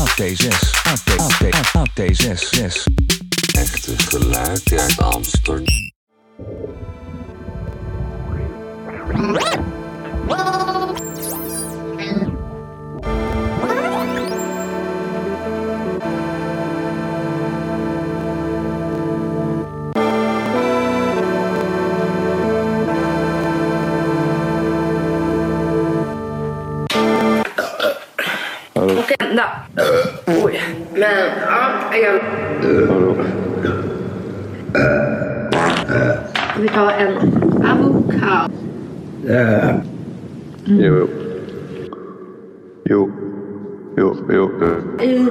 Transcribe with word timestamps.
AT6, 0.00 0.72
AT, 0.86 1.08
AT, 1.18 1.42
AT6, 1.76 2.48
6. 2.50 2.86
Echte 3.52 3.92
geluid 3.98 4.72
uit 4.72 4.98
Amsterdam. 4.98 5.64
hända. 29.18 29.44
Oj. 30.26 30.60
Men 30.92 31.18
ja, 31.46 31.96
jag... 31.96 32.20
Vi 36.60 36.68
tar 36.68 36.90
en 36.90 37.16
avokado. 37.64 38.52
Yeah. 39.24 39.74
Mm. 40.66 40.80
Jo, 40.80 41.08
jo. 42.84 43.10
Jo, 43.96 44.16
jo, 44.28 44.50
jo. 44.60 45.04
I... 45.04 45.28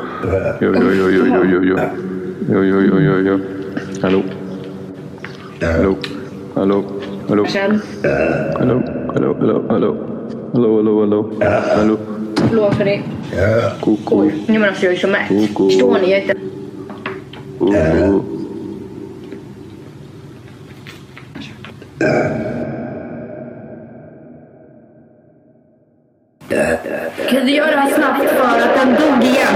Jo, 0.61 0.73
jo, 0.73 0.91
jo, 0.91 1.09
jo, 1.09 1.25
jo, 1.25 1.43
jo, 1.43 1.63
jo. 1.63 1.77
Jo, 2.49 2.63
jo, 2.63 2.81
jo, 2.81 2.99
jo, 2.99 3.17
jo. 3.19 3.39
Hallå. 4.01 4.23
Hallå. 5.61 5.95
Hallå. 6.55 6.83
Hallå. 7.27 7.45
Hallå, 8.59 8.83
hallå, 9.13 9.35
hallå, 9.39 9.63
hallå. 9.69 9.95
Hallå, 10.53 10.75
hallå, 10.75 10.99
hallå. 10.99 11.31
Hallå. 11.75 11.97
Förlåt 12.49 12.75
för 12.75 12.85
det. 12.85 13.01
Koko. 13.81 14.19
Oj, 14.21 14.43
nej 14.47 14.57
men 14.59 14.69
alltså 14.69 14.85
jag 14.85 14.93
är 14.93 14.97
så 14.97 15.07
mätt. 15.07 15.53
Koko. 15.53 15.69
Står 15.69 15.99
ni? 15.99 16.11
Jag 16.11 16.19
är 16.19 16.21
inte... 16.21 16.35
Koko. 17.59 18.23
Kan 27.29 27.45
du 27.45 27.51
göra 27.51 27.71
det 27.71 27.77
här 27.77 27.89
snabbt 27.89 28.29
för 28.29 28.59
att 28.59 28.75
den 28.75 28.95
dog 28.95 29.23
igen? 29.23 29.55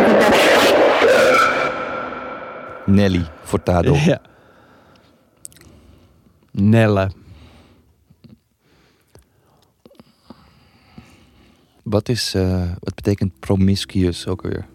Nelly 2.85 3.21
Furtado. 3.43 3.95
Ja. 4.07 4.17
Nelle. 6.51 7.11
Wat, 11.83 12.09
is, 12.09 12.33
eh, 12.33 12.61
wat 12.79 12.95
betekent 12.95 13.39
promiscuous 13.39 14.27
ook 14.27 14.41
weer? 14.41 14.65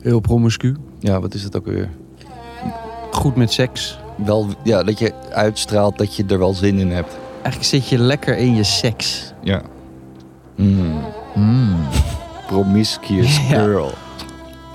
Heel 0.00 0.20
promiscu. 0.20 0.76
Ja, 0.98 1.20
wat 1.20 1.34
is 1.34 1.42
dat 1.42 1.56
ook 1.56 1.66
weer? 1.66 1.90
Goed 3.10 3.36
met 3.36 3.52
seks. 3.52 3.98
Wel, 4.16 4.46
ja, 4.64 4.82
dat 4.82 4.98
je 4.98 5.12
uitstraalt 5.30 5.98
dat 5.98 6.16
je 6.16 6.24
er 6.24 6.38
wel 6.38 6.54
zin 6.54 6.78
in 6.78 6.90
hebt. 6.90 7.16
Eigenlijk 7.34 7.64
zit 7.64 7.88
je 7.88 7.98
lekker 7.98 8.36
in 8.36 8.54
je 8.54 8.64
seks. 8.64 9.32
Ja. 9.42 9.62
Mm. 10.56 11.00
Promiscuous 12.46 13.36
Ja. 13.36 13.42
girl. 13.62 13.92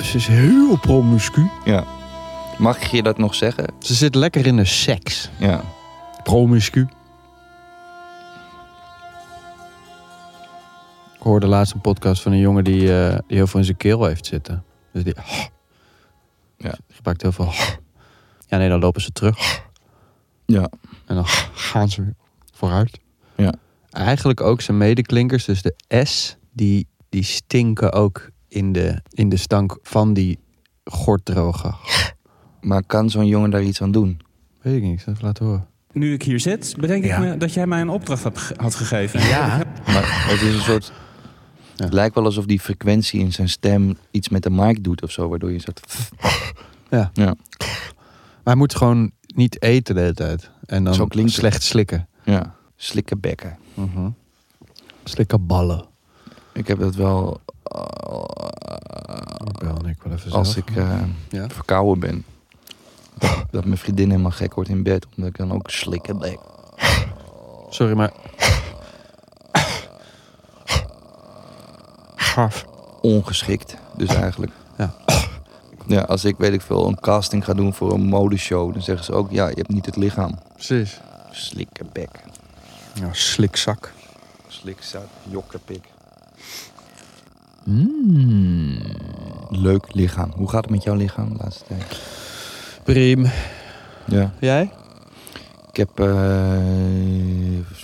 Ze 0.03 0.17
is 0.17 0.27
heel 0.27 0.77
promiscu. 0.79 1.49
Ja. 1.65 1.83
Mag 2.57 2.83
je 2.91 3.03
dat 3.03 3.17
nog 3.17 3.35
zeggen? 3.35 3.65
Ze 3.79 3.93
zit 3.93 4.15
lekker 4.15 4.45
in 4.45 4.55
de 4.55 4.65
seks. 4.65 5.29
Ja. 5.37 5.61
Promiscu. 6.23 6.87
Hoorde 11.27 11.47
laatst 11.47 11.73
een 11.73 11.81
podcast 11.81 12.21
van 12.21 12.31
een 12.31 12.39
jongen 12.39 12.63
die, 12.63 12.97
eh, 12.99 13.17
die 13.27 13.37
heel 13.37 13.47
veel 13.47 13.59
in 13.59 13.65
zijn 13.65 13.77
keel 13.77 14.05
heeft 14.05 14.25
zitten. 14.25 14.63
Dus 14.93 15.03
die, 15.03 15.13
Ja. 16.57 16.75
gebruikt 16.89 17.21
heel 17.21 17.31
veel. 17.31 17.51
Ja, 18.47 18.57
nee, 18.57 18.69
dan 18.69 18.79
lopen 18.79 19.01
ze 19.01 19.11
terug. 19.11 19.65
Ja. 20.45 20.69
En 21.05 21.15
dan 21.15 21.25
gaan 21.53 21.89
ze 21.89 22.01
weer 22.03 22.13
vooruit. 22.53 22.99
Ja. 23.35 23.53
Eigenlijk 23.89 24.41
ook 24.41 24.61
zijn 24.61 24.77
medeklinkers, 24.77 25.45
dus 25.45 25.61
de 25.61 25.75
S, 26.05 26.37
die, 26.53 26.87
die 27.09 27.23
stinken 27.23 27.93
ook 27.93 28.29
in 28.47 28.71
de, 28.71 29.01
in 29.09 29.29
de 29.29 29.37
stank 29.37 29.77
van 29.81 30.13
die 30.13 30.39
gorddroge. 30.83 31.73
Maar 32.61 32.83
kan 32.83 33.09
zo'n 33.09 33.27
jongen 33.27 33.49
daar 33.49 33.63
iets 33.63 33.81
aan 33.81 33.91
doen? 33.91 34.19
Weet 34.61 34.75
ik 34.75 34.81
niet, 34.81 34.93
ik 34.93 34.99
zal 34.99 35.07
het 35.07 35.15
even 35.15 35.25
laten 35.25 35.45
horen. 35.45 35.67
Nu 35.91 36.13
ik 36.13 36.23
hier 36.23 36.39
zit, 36.39 36.75
bedenk 36.79 37.03
Ja. 37.05 37.17
ik 37.17 37.23
me 37.23 37.37
dat 37.37 37.53
jij 37.53 37.67
mij 37.67 37.81
een 37.81 37.89
opdracht 37.89 38.23
had, 38.23 38.51
had 38.55 38.75
gegeven. 38.75 39.19
Ja. 39.19 39.57
Maar 39.93 40.27
het 40.29 40.41
is 40.41 40.53
een 40.55 40.61
soort... 40.61 40.91
Ja. 41.77 41.83
Het 41.85 41.93
lijkt 41.93 42.15
wel 42.15 42.25
alsof 42.25 42.45
die 42.45 42.59
frequentie 42.59 43.19
in 43.19 43.31
zijn 43.33 43.49
stem 43.49 43.97
iets 44.11 44.29
met 44.29 44.43
de 44.43 44.49
mic 44.49 44.83
doet 44.83 45.01
of 45.03 45.11
zo. 45.11 45.29
Waardoor 45.29 45.51
je 45.51 45.59
soort... 45.59 45.81
Ja. 46.89 47.09
Ja. 47.13 47.35
Maar 47.57 48.43
hij 48.43 48.55
moet 48.55 48.75
gewoon 48.75 49.11
niet 49.35 49.61
eten 49.61 49.95
de 49.95 50.01
hele 50.01 50.13
tijd. 50.13 50.49
En 50.65 50.83
dan 50.83 50.93
Zo 50.93 51.05
klinkt 51.05 51.31
het. 51.31 51.39
slecht 51.39 51.63
slikken. 51.63 52.07
Ja. 52.23 52.55
Slikken 52.75 53.19
bekken. 53.19 53.57
Slikken 55.03 55.45
ballen. 55.45 55.85
Ik 56.53 56.67
heb 56.67 56.79
dat 56.79 56.95
wel... 56.95 57.41
Ik 59.47 59.61
wel 59.61 59.85
even 59.85 60.31
als 60.31 60.51
zelf. 60.53 60.55
ik 60.67 60.75
eh, 60.75 60.99
Ja. 61.29 61.49
verkouden 61.49 61.99
ben. 61.99 62.23
Dat, 63.17 63.45
dat 63.51 63.65
mijn 63.65 63.77
vriendin 63.77 64.09
helemaal 64.09 64.31
gek 64.31 64.53
wordt 64.53 64.69
in 64.69 64.83
bed. 64.83 65.05
Omdat 65.15 65.29
ik 65.29 65.37
dan 65.37 65.51
ook 65.51 65.69
slikken 65.69 66.17
bek. 66.17 66.39
Sorry, 67.69 67.93
maar... 67.95 68.11
Ongeschikt. 73.01 73.77
Dus 73.95 74.09
eigenlijk. 74.09 74.51
Ja. 74.77 74.93
Ja, 75.87 76.01
als 76.01 76.25
ik 76.25 76.37
weet 76.37 76.53
ik 76.53 76.61
veel 76.61 76.87
een 76.87 76.99
casting 76.99 77.45
ga 77.45 77.53
doen 77.53 77.73
voor 77.73 77.93
een 77.93 78.05
modeshow. 78.05 78.73
Dan 78.73 78.81
zeggen 78.81 79.05
ze 79.05 79.13
ook, 79.13 79.31
ja, 79.31 79.47
je 79.47 79.55
hebt 79.55 79.69
niet 79.69 79.85
het 79.85 79.95
lichaam. 79.95 80.39
Precies. 80.53 80.99
Slikken 81.31 81.89
bek. 81.93 82.09
Ja, 82.93 83.09
slikzak. 83.11 83.93
Slikzak, 84.47 85.07
jokkerpik. 85.29 85.83
Mm. 87.63 88.79
Leuk 89.49 89.93
lichaam. 89.93 90.31
Hoe 90.35 90.49
gaat 90.49 90.61
het 90.61 90.71
met 90.71 90.83
jouw 90.83 90.95
lichaam 90.95 91.29
de 91.29 91.43
laatste 91.43 91.63
tijd? 91.65 91.99
Prim. 92.83 93.25
Ja. 94.05 94.31
Jij? 94.39 94.71
Ik 95.71 95.77
heb 95.77 95.99
eh, 95.99 96.07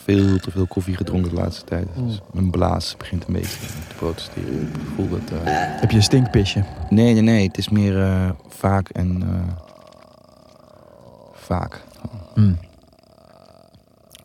veel 0.04 0.38
te 0.40 0.52
veel 0.52 0.68
koffie 0.68 0.96
gedronken 0.96 1.30
de 1.30 1.36
laatste 1.42 1.64
tijd. 1.66 1.88
Dus 1.96 2.22
mijn 2.32 2.52
blaas 2.52 2.96
begint 2.98 3.28
een 3.28 3.34
beetje 3.34 3.60
te 3.88 3.96
protesteren. 3.96 4.62
Ik 4.62 4.80
voel 4.96 5.10
dat... 5.10 5.32
eh, 5.32 5.40
Heb 5.54 5.92
je 5.92 5.98
een 5.98 6.04
stinkpisje? 6.04 6.64
Nee, 6.90 7.14
nee, 7.14 7.22
nee. 7.22 7.48
Het 7.48 7.58
is 7.58 7.70
meer 7.70 8.02
eh, 8.04 8.30
vaak 8.48 8.90
en... 8.90 9.22
eh, 9.24 9.54
vaak. 11.34 11.82
Mm. 12.36 12.58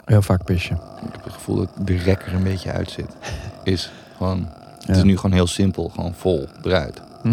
Heel 0.05 0.23
vaak 0.23 0.45
pisje. 0.45 0.73
Ik 1.07 1.13
heb 1.13 1.25
het 1.25 1.33
gevoel 1.33 1.57
dat 1.57 1.71
de 1.87 1.97
rek 1.97 2.23
er 2.27 2.35
een 2.35 2.43
beetje 2.43 2.73
uit 2.73 2.91
zit. 2.91 3.17
Is 3.63 3.93
gewoon... 4.17 4.39
Het 4.79 4.87
Ja. 4.87 4.95
is 4.95 5.03
nu 5.03 5.17
gewoon 5.17 5.33
heel 5.33 5.47
simpel. 5.47 5.89
Gewoon 5.89 6.15
vol 6.15 6.49
eruit. 6.63 7.03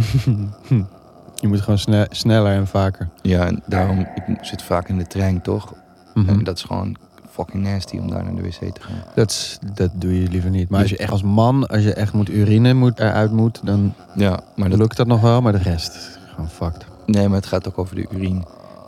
Je 1.35 1.47
moet 1.47 1.61
gewoon 1.61 1.77
sne- 1.79 2.07
sneller 2.09 2.53
en 2.55 2.67
vaker. 2.67 3.09
Ja, 3.21 3.45
en 3.45 3.63
daarom... 3.67 3.99
Ik 3.99 4.37
zit 4.41 4.61
vaak 4.61 4.89
in 4.89 4.97
de 4.97 5.07
trein, 5.07 5.41
toch? 5.41 5.73
Mhm. 6.13 6.29
En 6.29 6.43
dat 6.43 6.57
is 6.57 6.63
gewoon 6.63 6.95
fucking 7.35 7.63
nasty 7.63 7.97
om 7.97 8.09
daar 8.09 8.23
naar 8.23 8.35
de 8.35 8.41
wc 8.41 8.53
te 8.73 8.81
gaan. 8.81 9.03
Dat, 9.15 9.59
dat 9.73 9.89
doe 9.93 10.21
je 10.21 10.27
liever 10.29 10.49
niet. 10.49 10.69
Maar 10.69 10.81
als 10.81 10.89
je 10.89 10.97
echt 10.97 11.11
als 11.11 11.23
man, 11.23 11.67
als 11.67 11.83
je 11.83 11.93
echt 11.93 12.13
moet 12.13 12.29
urine 12.29 12.73
moet, 12.73 12.99
eruit 12.99 13.31
moet, 13.31 13.59
dan 13.63 13.93
Ja, 14.15 14.39
maar 14.55 14.69
dat, 14.69 14.77
lukt 14.79 14.97
dat 14.97 15.07
nog 15.07 15.21
wel. 15.21 15.41
Maar 15.41 15.51
de 15.51 15.57
rest, 15.57 16.19
gewoon 16.29 16.49
fucked. 16.49 16.85
nee, 17.05 17.27
maar 17.27 17.37
het 17.37 17.45
gaat 17.45 17.67
ook 17.67 17.77
over 17.77 17.95
de 17.95 18.07
urine. 18.11 18.41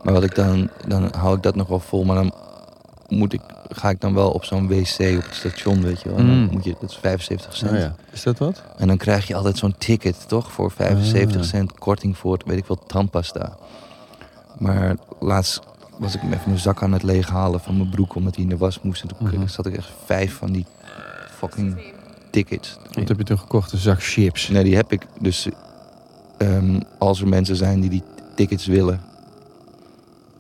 Maar 0.04 0.14
wat 0.14 0.24
ik 0.24 0.36
dan, 0.36 0.70
dan 0.88 1.10
hou 1.18 1.36
ik 1.38 1.44
dat 1.44 1.56
nog 1.56 1.68
wel 1.68 1.80
vol, 1.80 2.04
maar 2.04 2.16
dan 2.16 2.34
moet 3.08 3.34
ik, 3.34 3.42
ga 3.70 3.90
ik 3.90 4.02
dan 4.02 4.14
wel 4.14 4.32
op 4.32 4.44
zo'n 4.44 4.68
wc 4.68 5.00
op 5.18 5.24
het 5.26 5.36
station, 5.36 5.82
weet 5.82 6.02
je 6.02 6.10
wel. 6.10 6.18
En 6.18 6.26
dan 6.28 6.38
Mm. 6.38 6.50
moet 6.52 6.64
je, 6.64 6.76
dat 6.80 6.90
is 6.90 6.98
75 6.98 7.56
cent. 7.56 7.72
Oh 7.72 7.78
ja. 7.78 7.96
Is 8.12 8.24
dat 8.24 8.38
wat? 8.38 8.64
En 8.78 8.88
dan 8.88 8.98
krijg 8.98 9.28
je 9.28 9.36
altijd 9.36 9.58
zo'n 9.58 9.76
ticket, 9.78 10.28
toch? 10.28 10.52
Voor 10.52 10.72
75 10.72 11.42
Ah. 11.42 11.48
cent 11.48 11.74
korting 11.80 12.18
voor, 12.18 12.42
weet 12.46 12.58
ik 12.58 12.66
wel, 12.66 12.80
tandpasta. 12.88 13.58
Maar 14.58 14.96
laatst 15.20 15.60
was 16.00 16.16
ik 16.16 16.22
even 16.24 16.40
mijn 16.46 16.60
zak 16.60 16.84
aan 16.84 16.92
het 16.94 17.04
leeghalen 17.04 17.60
van 17.60 17.78
mijn 17.78 17.90
broek, 17.90 18.16
omdat 18.16 18.36
hij 18.36 18.44
in 18.44 18.50
de 18.50 18.58
was 18.58 18.82
moest. 18.82 19.02
En 19.02 19.08
toen 19.08 19.18
Mhm. 19.40 19.48
zat 19.48 19.66
ik 19.66 19.76
echt 19.78 19.90
vijf 20.06 20.34
van 20.34 20.52
die 20.52 20.66
fucking 21.38 21.78
tickets. 22.32 22.78
Wat 22.94 23.08
heb 23.08 23.18
je 23.18 23.24
toen 23.24 23.40
gekocht? 23.40 23.72
Een 23.72 23.78
zak 23.80 24.04
chips. 24.04 24.48
Nee, 24.48 24.64
die 24.64 24.76
heb 24.76 24.92
ik. 24.92 25.06
Dus 25.20 25.48
ehm, 26.38 26.80
als 26.98 27.22
er 27.22 27.28
mensen 27.28 27.56
zijn 27.56 27.80
die 27.80 27.90
die 27.90 28.04
tickets 28.36 28.66
willen. 28.66 29.02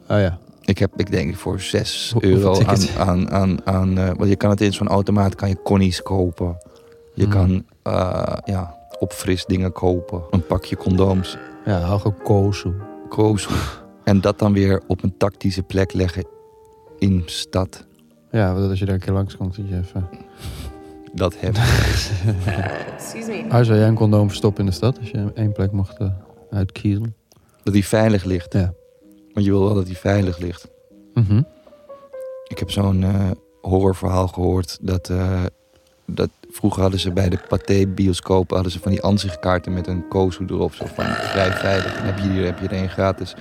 Oh 0.09 0.19
ja. 0.19 0.37
Ik 0.61 0.77
heb, 0.77 0.91
ik 0.95 1.11
denk 1.11 1.35
voor 1.35 1.59
6 1.61 2.11
Hoe- 2.13 2.25
hoeveel 2.29 2.49
euro 2.59 2.65
aan, 2.65 2.87
aan, 2.97 3.31
aan, 3.31 3.65
aan 3.65 3.97
eh, 3.97 4.05
want 4.17 4.29
je 4.29 4.35
kan 4.35 4.49
het 4.49 4.61
in 4.61 4.73
zo'n 4.73 4.87
automaat, 4.87 5.35
kan 5.35 5.49
je 5.49 5.61
connies 5.63 6.01
kopen. 6.01 6.57
Je 7.13 7.23
Hmm. 7.23 7.31
kan, 7.31 7.65
eh, 7.83 8.33
ja, 8.45 8.75
opfrisdingen 8.99 9.71
kopen. 9.71 10.21
Een 10.29 10.45
pakje 10.45 10.77
condooms. 10.77 11.37
Ja, 11.65 11.79
hou 11.79 11.99
gekozen. 11.99 12.75
Koos. 13.09 13.47
En 14.07 14.21
dat 14.21 14.39
dan 14.39 14.53
weer 14.53 14.81
op 14.87 15.03
een 15.03 15.17
tactische 15.17 15.63
plek 15.63 15.93
leggen 15.93 16.25
in 16.99 17.23
stad. 17.25 17.85
Ja, 18.31 18.53
want 18.53 18.69
als 18.69 18.79
je 18.79 18.85
daar 18.85 18.93
een 18.93 18.99
keer 19.01 19.13
langskomt, 19.13 19.55
dat 19.55 19.69
je 19.69 19.75
even... 19.75 20.09
Dat 21.13 21.39
heb 21.39 21.55
Excuse 22.95 23.31
me. 23.31 23.45
Ah, 23.49 23.65
zou 23.65 23.77
jij 23.77 23.87
een 23.87 23.95
condoom 23.95 24.27
verstoppen 24.27 24.63
in 24.63 24.69
de 24.69 24.75
stad 24.75 24.99
als 24.99 25.09
je 25.09 25.31
één 25.35 25.51
plek 25.51 25.71
mocht 25.71 25.97
eh, 25.97 26.07
uitkiezen? 26.51 27.15
Dat 27.63 27.73
die 27.73 27.85
veilig 27.85 28.23
ligt. 28.23 28.53
Ja. 28.53 28.73
Want 29.33 29.45
je 29.45 29.51
wil 29.51 29.63
wel 29.63 29.73
dat 29.73 29.85
die 29.85 29.97
veilig 29.97 30.37
ligt. 30.37 30.67
Mhm. 31.13 31.41
Ik 32.47 32.59
heb 32.59 32.71
zo'n 32.71 33.03
eh, 33.03 33.31
horrorverhaal 33.61 34.27
gehoord 34.27 34.77
dat, 34.81 35.09
eh, 35.09 35.43
dat 36.05 36.29
vroeger 36.49 36.81
hadden 36.81 36.99
ze 36.99 37.11
bij 37.11 37.29
de 37.29 37.39
Pathé 37.47 37.87
bioscoop 37.87 38.49
hadden 38.49 38.71
ze 38.71 38.79
van 38.79 38.91
die 38.91 39.01
ansichtkaarten 39.01 39.73
met 39.73 39.87
een 39.87 40.07
kozu 40.07 40.45
erop. 40.49 40.73
Zo 40.73 40.85
van 40.85 41.05
vrij 41.05 41.51
veilig. 41.51 41.95
Dan 41.95 42.05
heb 42.05 42.17
je 42.17 42.29
hier 42.29 42.45
heb 42.45 42.59
je 42.59 42.65
er 42.65 42.71
één 42.71 42.89
gratis. 42.89 43.35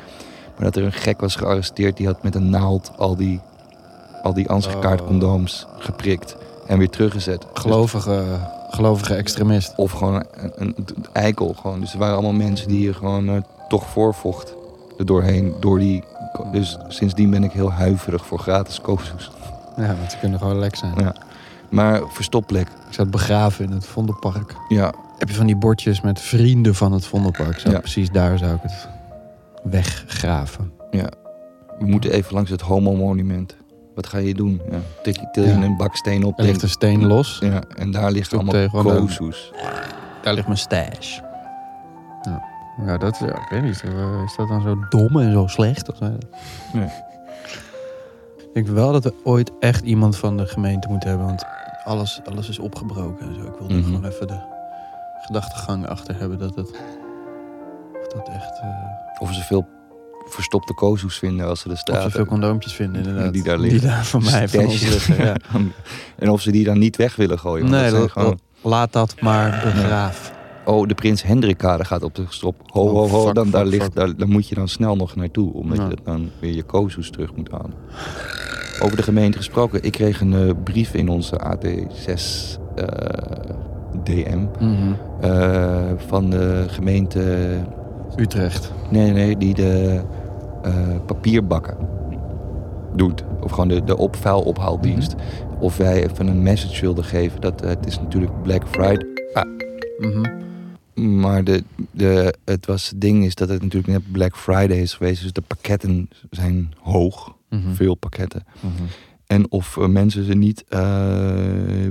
Maar 0.57 0.65
dat 0.65 0.77
er 0.77 0.85
een 0.85 0.93
gek 0.93 1.21
was 1.21 1.37
gearresteerd 1.37 1.97
die 1.97 2.07
had 2.07 2.23
met 2.23 2.35
een 2.35 2.51
naald 2.51 2.93
al 2.97 3.17
die, 3.17 3.41
al 4.23 4.35
die 4.35 4.49
ansichtkaartcondooms 4.49 5.67
geprikt 5.79 6.37
en 6.67 6.79
weer 6.79 6.91
teruggezet. 6.91 7.41
Dus- 7.41 7.63
Gelovige, 7.63 8.25
gelovige 8.71 9.15
extremist. 9.15 9.73
of 9.77 9.93
gewoon 9.93 10.15
een, 10.15 10.53
een, 10.57 10.75
een 10.77 11.07
eikel. 11.13 11.55
Gewoon. 11.61 11.81
Dus 11.81 11.93
er 11.93 11.99
waren 11.99 12.15
allemaal 12.15 12.33
mensen 12.33 12.69
die 12.69 12.81
je 12.83 12.95
gewoon 12.95 13.29
eh, 13.29 13.37
toch 13.69 13.87
voorvocht. 13.87 14.55
Er 14.99 15.07
doorheen. 15.07 15.55
Door 15.61 15.79
die, 15.79 16.05
dus 16.53 16.79
sindsdien 16.89 17.31
ben 17.31 17.45
ik 17.45 17.53
heel 17.53 17.73
huiverig 17.73 18.27
voor 18.27 18.39
gratis 18.39 18.81
kozus. 18.81 19.31
Ja, 19.77 19.95
want 19.99 20.11
ze 20.13 20.19
kunnen 20.19 20.39
gewoon 20.39 20.59
lek 20.59 20.77
zijn. 20.77 20.93
Ja. 20.97 21.15
Maar 21.69 22.01
verstopplek. 22.09 22.67
Ik 22.69 22.95
zou 22.95 23.09
het 23.09 23.11
begraven 23.11 23.65
in 23.65 23.71
het 23.71 23.87
Vondelpark. 23.87 24.55
Ja, 24.69 24.93
Heb 25.19 25.29
je 25.29 25.35
van 25.35 25.47
die 25.47 25.57
bordjes 25.57 26.01
met 26.01 26.21
vrienden 26.21 26.75
van 26.75 26.93
het 26.93 27.07
Vondelpark? 27.07 27.59
Zou 27.59 27.75
Ja. 27.75 27.81
Precies 27.81 28.11
daar 28.11 28.39
zou 28.39 28.55
ik 28.55 28.63
het 28.63 28.89
weggraven. 29.71 30.73
we 31.79 31.85
moeten 31.87 32.11
even 32.11 32.35
langs 32.35 32.51
het 32.51 32.61
homo-monument. 32.61 33.57
Wat 33.95 34.07
ga 34.07 34.19
je 34.19 34.35
doen? 34.35 34.61
Ja. 34.71 34.79
Tik 35.03 35.17
je 35.17 35.29
til 35.33 35.43
je 35.45 35.49
Ja. 35.49 35.63
een 35.63 35.77
baksteen 35.77 36.25
op. 36.25 36.39
Er 36.39 36.45
ligt 36.45 36.63
een 36.63 36.69
steen 36.69 37.07
los. 37.07 37.39
ja, 37.41 37.63
en 37.77 37.91
daar 37.91 38.11
ligt 38.11 38.33
allemaal 38.33 38.55
en 38.55 38.69
dan- 38.73 38.83
kozus. 38.85 39.53
Daar 40.23 40.35
ligt 40.35 40.47
mijn 40.47 40.59
stash. 40.59 41.19
Ja, 42.23 42.43
ja 42.87 42.97
dat 42.99 43.19
ja, 43.19 43.27
ik 43.27 43.49
weet 43.51 43.63
niet. 43.63 43.83
eh, 43.85 44.23
Is 44.25 44.37
dat 44.37 44.49
dan 44.49 44.63
zo 44.63 44.79
dom 44.89 45.21
en 45.21 45.33
zo 45.33 45.47
slecht? 45.47 45.91
Of 45.91 45.97
zo? 45.97 46.13
Nee. 46.73 46.89
Ik 48.37 48.65
denk 48.65 48.67
wel 48.77 48.93
dat 48.93 49.05
we 49.05 49.15
ooit 49.25 49.51
echt 49.61 49.85
iemand 49.85 50.17
van 50.17 50.37
de 50.37 50.47
gemeente 50.47 50.89
moeten 50.89 51.09
hebben. 51.09 51.27
Want 51.27 51.45
alles, 51.85 52.21
alles 52.25 52.49
is 52.49 52.59
opgebroken 52.59 53.27
en 53.29 53.35
zo. 53.35 53.41
Ik 53.41 53.55
wil 53.59 53.69
er 53.69 53.75
Mhm. 53.75 53.85
gewoon 53.85 54.05
even 54.05 54.27
de 54.27 54.39
gedachtegang 55.21 55.87
achter 55.87 56.19
hebben 56.19 56.39
dat 56.39 56.55
het... 56.55 56.71
Of 58.19 58.25
dat 58.25 58.35
echt... 58.35 58.61
eh 58.61 58.69
Of 59.19 59.35
ze 59.35 59.41
veel 59.43 59.67
verstopte 60.29 60.75
kozus 60.75 61.19
vinden 61.19 61.47
als 61.47 61.61
ze 61.61 61.67
er 61.67 61.73
of 61.73 61.79
staan. 61.79 62.03
ze 62.03 62.11
veel 62.11 62.25
condoompjes 62.25 62.73
vinden 62.73 63.05
inderdaad. 63.05 63.33
Die 63.33 63.43
daar 63.43 63.59
liggen. 63.59 63.81
Die 63.81 63.89
daar 63.89 64.05
van 64.05 64.23
mij, 64.25 64.49
van 64.49 64.67
liggen. 64.67 65.25
Ja. 65.25 65.37
en 66.19 66.31
of 66.31 66.41
ze 66.41 66.51
die 66.53 66.65
dan 66.65 66.79
niet 66.79 66.97
weg 66.97 67.17
willen 67.17 67.39
gooien. 67.39 67.69
want 67.71 67.83
Nee, 67.83 67.91
dat 67.91 68.01
dat- 68.01 68.11
gewoon... 68.11 68.39
laat 68.63 68.93
dat 68.93 69.15
maar 69.21 69.61
begraaf. 69.65 70.35
Oh, 70.65 70.89
de 70.89 70.95
Prins 70.95 71.23
Hendrikkade 71.23 71.85
gaat 71.85 72.03
op 72.03 72.15
de 72.15 72.25
stop. 72.29 72.57
Ho, 72.67 72.83
Oh, 72.83 72.93
ho, 72.93 73.09
ho. 73.09 73.25
fuck, 73.25 73.35
dan, 73.35 73.51
daar, 73.51 73.63
fuck, 73.67 73.71
ligt, 73.73 73.95
daar, 73.95 74.17
daar 74.17 74.29
moet 74.29 74.49
je 74.49 74.55
dan 74.55 74.69
snel 74.69 74.97
nog 74.97 75.17
naartoe. 75.17 75.53
Omdat 75.53 75.77
Ja. 75.79 75.89
je 75.89 75.97
dan 76.05 76.31
weer 76.41 76.55
je 76.55 76.63
kozus 76.63 77.11
terug 77.11 77.35
moet 77.37 77.51
halen. 77.51 77.75
Over 78.83 78.97
de 78.97 79.03
gemeente 79.03 79.37
gesproken. 79.39 79.83
Ik 79.83 79.93
kreeg 79.93 80.21
een 80.21 80.35
eh, 80.49 80.51
brief 80.65 80.95
in 80.95 81.09
onze 81.09 81.41
AD6 81.41 82.13
eh, 82.75 82.87
DM. 84.05 84.47
Mhm. 84.59 84.93
eh, 85.21 85.91
van 86.07 86.31
de 86.31 86.65
gemeente... 86.69 87.49
Utrecht. 88.17 88.73
Nee, 88.91 89.11
nee, 89.13 89.37
die 89.37 89.55
de 89.55 90.03
eh, 90.63 90.97
papierbakken 91.07 91.77
doet. 92.95 93.25
Of 93.41 93.51
gewoon 93.51 93.69
de, 93.69 93.85
de 93.85 93.97
op, 93.97 94.17
vuilophaaldienst. 94.17 95.15
Of 95.59 95.77
wij 95.77 96.05
even 96.05 96.27
een 96.27 96.43
message 96.43 96.81
wilden 96.81 97.05
geven. 97.05 97.41
Dat 97.41 97.61
het 97.61 97.87
is 97.87 97.99
natuurlijk 98.01 98.43
Black 98.43 98.69
Friday. 98.69 99.07
Ah, 99.33 99.45
Mhm. 99.99 101.21
maar 101.21 101.45
de, 101.45 101.65
de, 101.91 102.35
het 102.45 102.67
was, 102.67 102.89
het 102.89 103.01
ding 103.01 103.25
is 103.25 103.35
dat 103.35 103.49
het 103.49 103.63
natuurlijk 103.63 103.93
net 103.93 104.13
Black 104.13 104.37
Friday 104.37 104.79
is 104.79 104.95
geweest. 104.95 105.23
Dus 105.23 105.33
de 105.33 105.41
pakketten 105.47 106.09
zijn 106.31 106.73
hoog. 106.81 107.35
Mhm. 107.51 107.73
Veel 107.73 107.95
pakketten. 107.95 108.45
Mhm. 108.61 108.73
En 109.27 109.51
of 109.51 109.77
eh, 109.77 109.87
mensen 109.87 110.25
ze 110.25 110.35
niet 110.35 110.65
eh, 110.69 110.79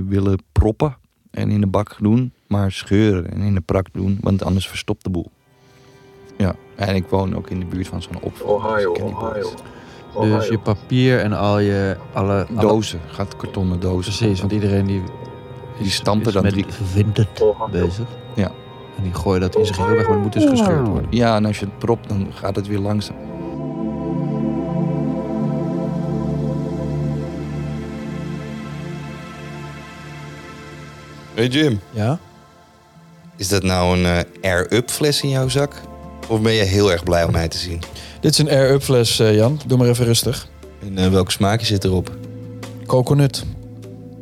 willen 0.08 0.38
proppen 0.52 0.96
en 1.30 1.50
in 1.50 1.60
de 1.60 1.66
bak 1.66 1.96
doen. 2.00 2.32
Maar 2.46 2.72
scheuren 2.72 3.30
en 3.32 3.40
in 3.40 3.54
de 3.54 3.60
prak 3.60 3.86
doen. 3.92 4.18
Want 4.20 4.42
anders 4.42 4.68
verstopt 4.68 5.04
de 5.04 5.10
boel. 5.10 5.30
Ja, 6.36 6.54
en 6.74 6.94
ik 6.94 7.04
woon 7.08 7.36
ook 7.36 7.50
in 7.50 7.58
de 7.60 7.66
buurt 7.66 7.88
van 7.88 8.02
zo'n 8.02 8.16
opvang. 8.20 8.50
Ohio, 8.50 8.92
dus 8.92 8.98
ken 9.02 9.06
die 9.06 9.16
Ohio. 9.16 10.36
Dus 10.38 10.48
je 10.48 10.58
papier 10.58 11.20
en 11.20 11.32
al 11.32 11.58
je... 11.58 11.96
Alle, 12.12 12.46
alle- 12.56 12.60
Dozen, 12.68 13.00
gaat 13.06 13.36
kartonnen 13.36 13.80
dozen. 13.80 14.14
Precies, 14.16 14.40
want 14.40 14.52
iedereen 14.52 14.86
die... 14.86 15.02
Die 15.78 15.90
stampen 15.90 16.32
dan 16.32 16.42
met 16.42 16.52
drie- 16.52 16.64
vintage 16.68 17.54
bezig. 17.70 18.06
Ja. 18.34 18.50
En 18.96 19.02
die 19.02 19.14
gooien 19.14 19.40
dat 19.40 19.56
in 19.56 19.64
zijn 19.64 19.76
geheel 19.78 19.94
weg, 19.94 20.04
maar 20.06 20.14
het 20.14 20.22
moet 20.22 20.32
dus 20.32 20.44
gescheurd 20.48 20.86
worden. 20.86 21.06
Ja, 21.10 21.36
en 21.36 21.44
als 21.44 21.58
je 21.58 21.64
het 21.64 21.78
propt, 21.78 22.08
dan 22.08 22.26
gaat 22.34 22.56
het 22.56 22.66
weer 22.66 22.78
langzaam. 22.78 23.16
Hey 31.34 31.46
Jim, 31.46 31.80
Ja? 31.90 32.18
is 33.36 33.48
dat 33.48 33.62
nou 33.62 33.98
een 33.98 34.04
eh, 34.04 34.50
air-up 34.52 34.90
fles 34.90 35.22
in 35.22 35.28
jouw 35.28 35.48
zak? 35.48 35.74
Of 36.28 36.40
ben 36.40 36.52
je 36.52 36.62
heel 36.62 36.92
erg 36.92 37.02
blij 37.02 37.24
om 37.24 37.32
mij 37.32 37.48
te 37.48 37.58
zien? 37.58 37.82
Dit 38.20 38.32
is 38.32 38.38
een 38.38 38.50
air-up 38.50 38.82
fles, 38.82 39.18
eh, 39.18 39.34
Jan. 39.34 39.60
Doe 39.66 39.78
maar 39.78 39.88
even 39.88 40.04
rustig. 40.04 40.48
En 40.80 40.98
eh, 40.98 41.10
welke 41.10 41.30
smaakje 41.30 41.66
zit 41.66 41.84
erop? 41.84 42.10
Coconut. 42.86 43.44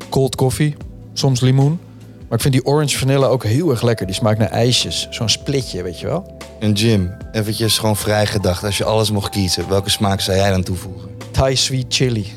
Cold 0.08 0.36
coffee. 0.36 0.76
Soms 1.12 1.40
limoen. 1.40 1.80
Maar 2.28 2.38
ik 2.38 2.40
vind 2.40 2.54
die 2.54 2.64
orange 2.64 2.98
vanille 2.98 3.26
ook 3.26 3.44
heel 3.44 3.70
erg 3.70 3.82
lekker. 3.82 4.06
Die 4.06 4.14
smaakt 4.14 4.38
naar 4.38 4.50
ijsjes. 4.50 5.06
Zo'n 5.10 5.28
splitje, 5.28 5.82
weet 5.82 6.00
je 6.00 6.06
wel. 6.06 6.36
En 6.60 6.72
Jim, 6.72 7.16
eventjes 7.32 7.78
gewoon 7.78 7.96
vrij 7.96 8.26
gedacht. 8.26 8.64
Als 8.64 8.78
je 8.78 8.84
alles 8.84 9.10
mocht 9.10 9.30
kiezen, 9.30 9.68
welke 9.68 9.90
smaak 9.90 10.20
zou 10.20 10.36
jij 10.36 10.50
dan 10.50 10.62
toevoegen? 10.62 11.10
Thai 11.30 11.56
sweet 11.56 11.84
chili. 11.88 12.32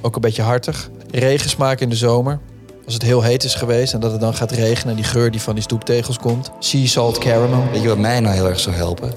Ook 0.00 0.14
een 0.14 0.20
beetje 0.20 0.42
hartig. 0.42 0.90
Regensmaak 1.10 1.80
in 1.80 1.88
de 1.88 1.96
zomer. 1.96 2.40
Als 2.84 2.94
het 2.94 3.02
heel 3.02 3.22
heet 3.22 3.44
is 3.44 3.54
geweest 3.54 3.92
en 3.94 4.00
dat 4.00 4.10
het 4.12 4.20
dan 4.20 4.34
gaat 4.34 4.50
regenen... 4.50 4.88
en 4.90 4.96
die 4.96 5.04
geur 5.10 5.30
die 5.30 5.40
van 5.40 5.54
die 5.54 5.62
stoeptegels 5.62 6.18
komt. 6.18 6.50
Sea 6.58 6.86
salt 6.86 7.18
caramel. 7.18 7.62
Weet 7.72 7.82
je 7.82 7.88
wat 7.88 7.98
mij 7.98 8.20
nou 8.20 8.34
heel 8.34 8.48
erg 8.48 8.60
zou 8.60 8.76
helpen? 8.76 9.12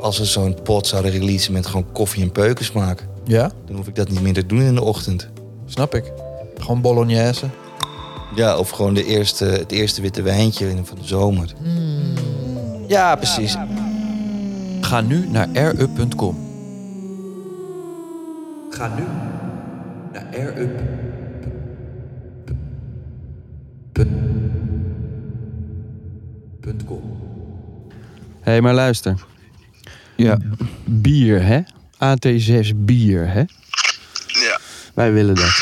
Als 0.00 0.18
we 0.18 0.24
zo'n 0.24 0.56
pot 0.62 0.86
zouden 0.86 1.10
releasen 1.10 1.52
met 1.52 1.66
gewoon 1.66 1.86
koffie 1.92 2.22
en 2.22 2.32
peuken 2.32 2.64
smaak. 2.64 3.06
Ja, 3.24 3.50
Dan 3.66 3.76
hoef 3.76 3.86
ik 3.86 3.94
dat 3.94 4.08
niet 4.08 4.20
meer 4.22 4.32
te 4.32 4.46
doen 4.46 4.60
in 4.62 4.74
de 4.74 4.82
ochtend. 4.84 5.28
snap 5.66 5.94
ik. 5.94 6.12
Gewoon 6.58 6.80
bolognese. 6.80 7.46
Ja, 8.34 8.58
of 8.58 8.70
gewoon 8.70 8.94
de 8.94 9.04
eerste, 9.04 9.44
het 9.44 9.72
eerste 9.72 10.00
witte 10.02 10.22
wijntje 10.22 10.70
in- 10.70 10.86
van 10.86 10.98
de 11.00 11.06
zomer. 11.06 11.52
Ja, 12.86 13.16
precies. 13.16 13.56
Ga 14.80 15.00
nu 15.00 15.28
naar 15.28 15.48
airup.com. 15.54 16.48
Ga 18.70 18.90
nu 18.96 19.02
naar 20.12 20.26
airup. 20.32 20.80
Hé, 26.64 26.70
hey, 28.40 28.60
maar 28.60 28.74
luister. 28.74 29.14
Ja. 30.16 30.38
Bier, 30.84 31.42
hè? 31.42 31.60
AT6 31.94 32.70
bier, 32.76 33.28
hè? 33.28 33.40
Ja. 34.26 34.60
Wij 34.94 35.12
willen 35.12 35.34
dat. 35.34 35.60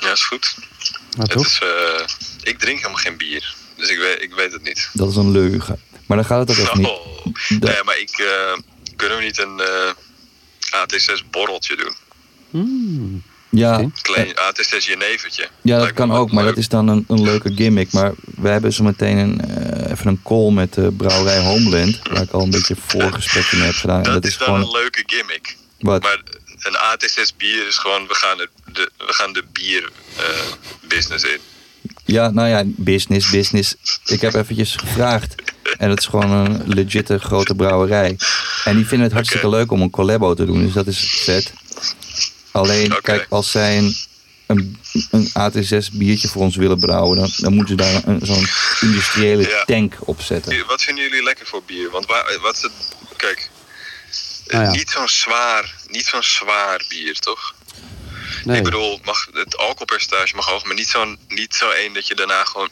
Ja, 0.00 0.12
is 0.12 0.24
goed. 0.24 0.54
Maar 1.16 1.26
Het 1.26 1.30
toch? 1.30 1.46
is, 1.46 1.58
eh, 1.62 2.06
ik 2.42 2.58
drink 2.58 2.76
helemaal 2.78 2.98
geen 2.98 3.16
bier. 3.16 3.54
Dus 3.76 3.88
ik 3.88 3.98
weet, 3.98 4.22
ik 4.22 4.34
weet 4.34 4.52
het 4.52 4.62
niet. 4.62 4.88
Dat 4.92 5.10
is 5.10 5.16
een 5.16 5.30
leugen. 5.30 5.80
Maar 6.06 6.16
dan 6.16 6.26
gaat 6.26 6.48
het 6.48 6.50
ook 6.58 6.64
echt 6.64 6.74
niet. 6.74 6.86
Oh. 6.86 7.24
Nee, 7.48 7.82
maar 7.84 7.98
ik... 7.98 8.10
eh, 8.10 8.58
kunnen 8.96 9.18
we 9.18 9.24
niet 9.24 9.38
een 9.38 9.60
eh, 9.60 9.92
AT6 10.84 11.30
borreltje 11.30 11.76
doen? 11.76 11.94
Hmm. 12.50 13.22
Ja, 13.56 13.88
Klein 14.02 14.28
AT6 14.28 14.76
jenevertje. 14.86 15.42
ja, 15.42 15.48
dat 15.62 15.80
Lijkt 15.80 15.86
me 15.86 15.92
kan 15.92 16.08
wel 16.08 16.18
ook, 16.18 16.32
maar 16.32 16.44
leuk. 16.44 16.54
dat 16.54 16.62
is 16.62 16.68
dan 16.68 16.88
een, 16.88 17.04
een 17.08 17.22
leuke 17.22 17.52
gimmick. 17.54 17.92
Maar 17.92 18.12
we 18.36 18.48
hebben 18.48 18.72
zo 18.72 18.84
meteen 18.84 19.16
een, 19.16 19.40
eh, 19.40 19.90
even 19.90 20.06
een 20.06 20.20
call 20.24 20.50
met 20.52 20.74
de 20.74 20.92
brouwerij 20.96 21.38
Homeland. 21.44 22.00
Waar 22.10 22.22
ik 22.22 22.30
al 22.30 22.42
een 22.42 22.50
beetje 22.50 22.76
voorgesprekken 22.86 23.58
mee 23.58 23.66
heb 23.66 23.76
gedaan. 23.76 23.96
En 23.96 24.02
Dat, 24.04 24.12
dat 24.12 24.24
is 24.24 24.30
is 24.30 24.36
dan 24.38 24.46
gewoon... 24.46 24.60
een 24.62 24.70
leuke 24.70 25.02
gimmick. 25.06 25.56
Wat? 25.78 26.02
Maar 26.02 26.20
een 26.58 26.76
AT6 26.76 27.36
bier 27.36 27.66
is 27.66 27.76
gewoon... 27.78 28.06
We 28.06 28.14
gaan, 28.14 28.38
het, 28.38 28.48
de, 28.72 28.90
we 28.96 29.12
gaan 29.12 29.32
de 29.32 29.44
bier 29.52 29.90
eh, 30.16 30.24
business 30.88 31.24
in. 31.24 31.38
Ja, 32.04 32.30
nou 32.30 32.48
ja, 32.48 32.62
business, 32.66 33.30
business. 33.30 33.74
Ik 34.04 34.20
heb 34.20 34.34
eventjes 34.34 34.76
gevraagd. 34.76 35.34
En 35.78 35.90
het 35.90 35.98
is 35.98 36.06
gewoon 36.06 36.30
een 36.30 36.62
legitte 36.66 37.18
grote 37.18 37.54
brouwerij. 37.54 38.16
En 38.64 38.76
die 38.76 38.86
vinden 38.86 39.06
het 39.06 39.12
hartstikke 39.16 39.48
leuk 39.48 39.70
om 39.72 39.80
een 39.80 39.90
collabo 39.90 40.34
te 40.34 40.44
doen. 40.46 40.64
Dus 40.64 40.72
dat 40.72 40.86
is 40.86 41.20
vet. 41.24 41.52
Alleen, 42.56 43.00
kijk, 43.02 43.26
als 43.28 43.50
zij 43.50 43.78
een, 43.78 43.96
een, 44.46 44.78
een 45.10 45.28
AT6 45.28 45.92
biertje 45.92 46.28
voor 46.28 46.42
ons 46.42 46.56
willen 46.56 46.78
brouwen... 46.78 47.16
dan, 47.18 47.30
dan 47.36 47.54
moeten 47.54 47.78
ze 47.78 47.84
daar 47.92 48.02
een- 48.06 48.26
zo'n 48.26 48.48
industriële 48.80 49.48
Ja. 49.48 49.64
tank 49.64 49.94
op 50.00 50.20
zetten. 50.22 50.66
Wat 50.66 50.82
vinden 50.82 51.04
jullie 51.04 51.22
lekker 51.22 51.46
voor 51.46 51.62
bier? 51.66 51.90
Want 51.90 52.06
waar, 52.06 52.38
wat 52.42 52.56
is 52.56 52.62
het... 52.62 52.72
Kijk, 53.16 53.50
Nou 54.46 54.64
ja. 54.64 54.70
niet 54.70 54.90
zo'n 54.90 55.08
zwaar, 55.08 55.74
niet 55.90 56.06
zo'n 56.06 56.22
zwaar 56.22 56.84
bier, 56.88 57.18
toch? 57.18 57.54
Nee. 58.46 58.56
Ik 58.56 58.64
bedoel, 58.64 58.98
mag, 59.04 59.28
het 59.32 59.56
alcoholpercentage 59.56 60.34
mag 60.36 60.46
hoog, 60.46 60.64
maar 60.64 60.74
niet 60.74 60.86
zo'n 60.88 61.18
niet 61.28 61.54
zo 61.54 61.70
één 61.70 61.94
dat 61.94 62.06
je 62.06 62.14
daarna 62.14 62.44
gewoon... 62.44 62.68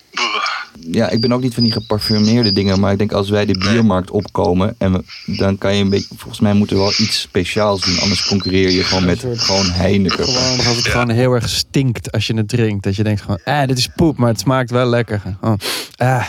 Ja, 0.81 1.09
ik 1.09 1.21
ben 1.21 1.33
ook 1.33 1.41
niet 1.41 1.55
van 1.55 1.63
die 1.63 1.73
geparfumeerde 1.73 2.53
dingen. 2.53 2.81
Maar 2.81 2.93
ik 2.93 2.99
denk 2.99 3.13
als 3.13 3.31
wij 3.31 3.47
de 3.47 3.59
biermarkt 3.59 4.11
opkomen... 4.11 4.75
En 4.79 4.93
we, 4.93 5.03
dan 5.37 5.59
kan 5.59 5.75
je 5.77 5.83
een 5.83 5.89
beetje... 5.91 6.15
Volgens 6.17 6.41
mij 6.41 6.53
moeten 6.53 6.77
we 6.77 6.83
wel 6.83 6.93
iets 6.99 7.21
speciaals 7.21 7.81
doen. 7.81 7.99
Anders 7.99 8.27
concurreer 8.27 8.71
je 8.71 8.85
gewoon 8.85 9.05
met 9.05 9.25
gewoon 9.37 9.67
Heineken. 9.71 10.25
Gewoon 10.25 10.67
als 10.67 10.77
het 10.77 10.87
gewoon 10.89 11.11
heel 11.11 11.33
erg 11.33 11.49
stinkt 11.49 12.13
als 12.13 12.27
je 12.27 12.35
het 12.37 12.49
drinkt. 12.49 12.85
Dat 12.85 12.97
je 12.97 13.03
denkt 13.03 13.21
gewoon, 13.21 13.41
ah, 13.45 13.67
dit 13.67 13.79
is 13.79 13.89
poep, 13.97 14.17
maar 14.17 14.29
het 14.29 14.41
smaakt 14.41 14.71
wel 14.71 14.87
lekker. 14.87 15.23
Oh, 15.41 15.55
ah, 15.97 16.27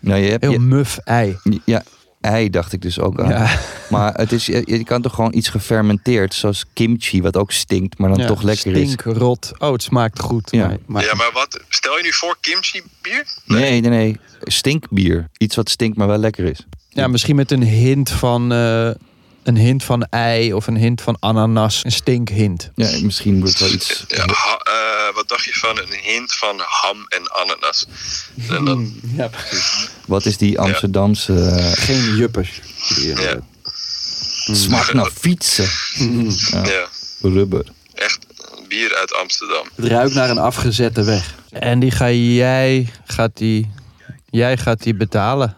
Nou, 0.00 0.20
je 0.20 0.30
hebt, 0.30 0.42
heel 0.42 0.52
je- 0.52 0.58
muf 0.58 0.98
ei. 1.04 1.36
Ja, 1.64 1.82
ei 2.20 2.50
dacht 2.50 2.72
ik 2.72 2.82
dus 2.82 2.98
ook 3.00 3.20
aan. 3.20 3.28
Ja. 3.28 3.58
Maar 3.88 4.14
het 4.14 4.32
is, 4.32 4.46
je, 4.46 4.62
je 4.66 4.84
kan 4.84 5.02
toch 5.02 5.14
gewoon 5.14 5.34
iets 5.34 5.48
gefermenteerd, 5.48 6.34
zoals 6.34 6.64
kimchi, 6.72 7.22
wat 7.22 7.36
ook 7.36 7.52
stinkt, 7.52 7.98
maar 7.98 8.08
dan 8.08 8.18
Ja, 8.18 8.26
toch 8.26 8.42
lekker 8.42 8.72
is. 8.72 8.92
stink, 8.92 9.16
rot. 9.16 9.52
Oh, 9.58 9.72
het 9.72 9.82
smaakt 9.82 10.20
goed. 10.20 10.48
Ja. 10.50 10.66
Maar, 10.66 10.78
maar- 10.86 11.04
Ja, 11.04 11.14
maar 11.14 11.30
wat... 11.32 11.60
Stel 11.68 11.96
je 11.96 12.02
nu 12.02 12.12
voor 12.12 12.36
kimchi 12.40 12.82
bier? 13.02 13.24
Nee, 13.44 13.80
nee, 13.80 13.90
nee. 13.90 14.16
Stinkbier. 14.42 15.28
Iets 15.38 15.56
wat 15.56 15.70
stinkt, 15.70 15.96
maar 15.96 16.06
wel 16.06 16.18
lekker 16.18 16.44
is. 16.44 16.66
Ja, 16.88 17.06
misschien 17.06 17.36
met 17.36 17.50
een 17.50 17.62
hint 17.62 18.10
van, 18.10 18.52
eh, 18.52 18.90
een 19.42 19.56
hint 19.56 19.84
van 19.84 20.02
ei 20.04 20.52
of 20.54 20.66
een 20.66 20.76
hint 20.76 21.02
van 21.02 21.16
ananas. 21.20 21.84
Een 21.84 21.92
stinkhint. 21.92 22.70
Ja, 22.74 22.98
misschien 23.02 23.38
moet 23.38 23.48
het 23.48 23.58
wel 23.58 23.72
iets... 23.72 24.04
Ja, 24.08 24.24
ha- 24.26 24.60
eh, 25.10 25.14
wat 25.14 25.28
dacht 25.28 25.44
je 25.44 25.52
van 25.54 25.78
een 25.78 25.98
hint 26.02 26.32
van 26.32 26.60
ham 26.64 27.04
en 27.08 27.30
ananas? 27.32 27.86
En 28.48 28.64
dan, 28.64 29.00
Ja, 29.16 29.28
precies. 29.28 29.88
Wat 30.06 30.26
is 30.26 30.36
die 30.36 30.58
Amsterdamse... 30.58 31.32
eh, 31.34 31.72
Geen 31.72 32.16
juppers. 32.16 32.60
ja, 32.96 33.40
Smaakt 34.52 34.92
naar 35.00 35.10
fietsen. 35.20 35.68
Ja. 36.50 36.64
ja, 36.64 36.88
Rubber. 37.20 37.64
echt 37.94 38.18
bier 38.68 38.94
uit 38.96 39.14
Amsterdam. 39.14 39.68
Het 39.74 39.84
ruikt 39.86 40.14
naar 40.14 40.30
een 40.30 40.38
afgezette 40.38 41.02
weg. 41.04 41.34
En 41.50 41.80
die 41.80 41.90
ga 41.90 42.10
jij, 42.10 42.92
gaat 43.04 43.36
die, 43.36 43.70
jij 44.30 44.56
gaat 44.56 44.82
die 44.82 44.94
betalen. 44.94 45.56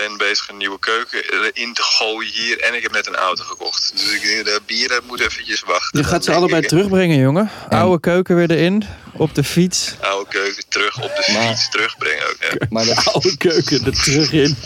Ik 0.00 0.08
ben 0.08 0.28
bezig 0.28 0.48
een 0.48 0.56
nieuwe 0.56 0.78
keuken 0.78 1.22
erin 1.24 1.74
te 1.74 1.82
gooien 1.82 2.32
hier 2.32 2.60
en 2.60 2.74
ik 2.74 2.82
heb 2.82 2.92
net 2.92 3.06
een 3.06 3.16
auto 3.16 3.44
gekocht. 3.44 3.92
Dus 3.94 4.12
ik 4.12 4.22
denk 4.22 4.46
dat 4.46 4.66
bier 4.66 4.88
dat 4.88 5.02
moet 5.06 5.20
eventjes 5.20 5.62
wachten. 5.62 6.00
Je 6.00 6.06
gaat 6.06 6.24
ze 6.24 6.32
allebei 6.32 6.62
ik, 6.62 6.68
terugbrengen, 6.68 7.18
jongen. 7.18 7.50
Oude 7.68 8.00
keuken 8.00 8.36
weer 8.36 8.50
erin. 8.50 8.84
Op 9.12 9.34
de 9.34 9.44
fiets. 9.44 9.94
Oude 10.00 10.30
keuken 10.30 10.64
terug 10.68 11.02
op 11.02 11.16
de 11.16 11.22
fiets 11.22 11.70
terugbrengen 11.70 12.28
ook. 12.28 12.36
Ja. 12.40 12.66
Maar 12.74 12.84
de 12.84 12.96
oude 13.04 13.36
keuken 13.36 13.84
er 13.84 14.02
terug 14.02 14.32
in. 14.32 14.56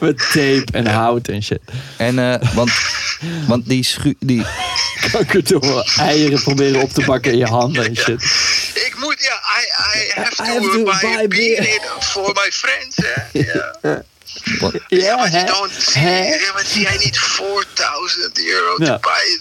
Met 0.00 0.18
tape 0.18 0.66
en 0.72 0.86
hout 0.86 1.28
en 1.28 1.42
shit. 1.42 1.60
En, 1.96 2.18
eh, 2.18 2.54
want, 2.54 2.70
want 3.46 3.68
die 3.68 3.82
schu... 3.82 4.14
Die, 4.18 4.44
Kankerdomme 5.12 5.86
eieren 5.98 6.42
proberen 6.42 6.82
op 6.82 6.90
te 6.90 7.04
bakken 7.04 7.32
in 7.32 7.38
je 7.38 7.46
handen 7.46 7.84
en 7.84 7.96
shit. 7.96 8.22
Ik 9.76 10.14
moet, 10.14 10.14
ja, 10.14 10.14
I, 10.16 10.20
I 10.20 10.22
have 10.22 10.34
to, 10.36 10.44
I 10.44 10.46
have 10.46 10.70
to 10.70 10.84
buy, 10.84 11.00
buy 11.00 11.24
a 11.24 11.28
beer. 11.28 11.60
beer 11.62 11.80
for 12.00 12.32
my 12.34 12.50
friends. 12.52 12.96
Eh? 12.96 13.22
Yeah. 13.46 13.74
yeah. 13.82 14.00
Ja, 14.88 15.16
maar 15.16 15.30
hè? 15.30 15.38
you 15.38 15.46
don't 15.46 15.72
see, 15.78 16.02
ja, 16.02 16.52
maar 16.52 16.64
zie 16.66 16.82
jij 16.82 17.12
4000 17.12 18.38
euro 18.46 18.76
to 18.76 18.98
buy 18.98 19.40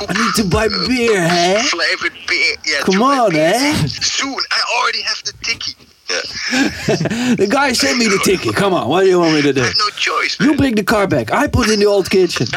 I 0.00 0.12
need 0.12 0.34
to 0.34 0.44
buy 0.44 0.66
uh, 0.66 0.86
beer, 0.86 1.28
hè? 1.28 1.58
flavored 1.62 2.26
beer? 2.26 2.56
Yeah, 2.62 2.82
Come 2.84 3.02
on, 3.02 3.30
beer. 3.32 3.58
hè? 3.58 3.72
Soon, 4.00 4.38
I 4.38 4.60
already 4.78 5.02
have 5.02 5.22
the 5.22 5.32
ticket. 5.40 5.74
Yeah. 6.06 7.36
The 7.36 7.46
guy 7.48 7.72
sent 7.74 7.98
me 7.98 8.08
the 8.08 8.18
ticket. 8.22 8.54
Come 8.54 8.74
on, 8.74 8.88
what 8.88 9.02
do 9.02 9.08
you 9.08 9.18
want 9.20 9.34
me 9.34 9.42
to 9.42 9.52
do? 9.52 9.60
I 9.60 9.64
have 9.64 9.76
no 9.76 9.90
choice. 9.96 10.36
You 10.38 10.54
bring 10.54 10.74
the 10.76 10.84
car 10.84 11.06
back. 11.06 11.30
I 11.32 11.48
put 11.48 11.68
in 11.68 11.78
the 11.80 11.86
old 11.86 12.08
kitchen. 12.08 12.46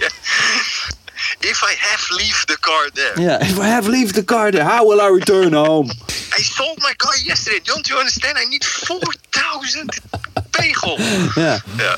Yeah. 0.00 0.08
If 1.42 1.62
I 1.62 1.72
have 1.72 2.02
leave 2.16 2.44
the 2.48 2.56
car 2.56 2.90
there. 2.94 3.20
Yeah, 3.20 3.38
if 3.40 3.58
I 3.58 3.68
have 3.68 3.86
leave 3.86 4.12
the 4.12 4.22
car 4.24 4.50
there, 4.50 4.64
how 4.64 4.86
will 4.86 5.00
I 5.00 5.08
return 5.08 5.52
home? 5.52 5.90
I 6.34 6.40
sold 6.40 6.78
my 6.82 6.92
car 6.98 7.16
yesterday. 7.24 7.60
Don't 7.64 7.88
you 7.88 7.96
understand? 7.96 8.38
I 8.38 8.44
need 8.46 8.64
4000 8.64 9.90
pegel. 10.52 10.96
Yeah. 11.36 11.58
Ja. 11.78 11.96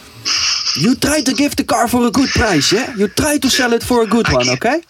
You 0.76 0.94
try 0.94 1.22
to 1.22 1.32
give 1.32 1.56
the 1.56 1.64
car 1.64 1.88
for 1.88 2.06
a 2.06 2.10
good 2.10 2.28
price, 2.28 2.72
yeah? 2.72 2.94
You 2.94 3.08
try 3.08 3.38
to 3.38 3.48
sell 3.48 3.72
it 3.72 3.82
for 3.82 4.02
a 4.02 4.06
good 4.06 4.28
one, 4.30 4.48
okay? 4.50 4.82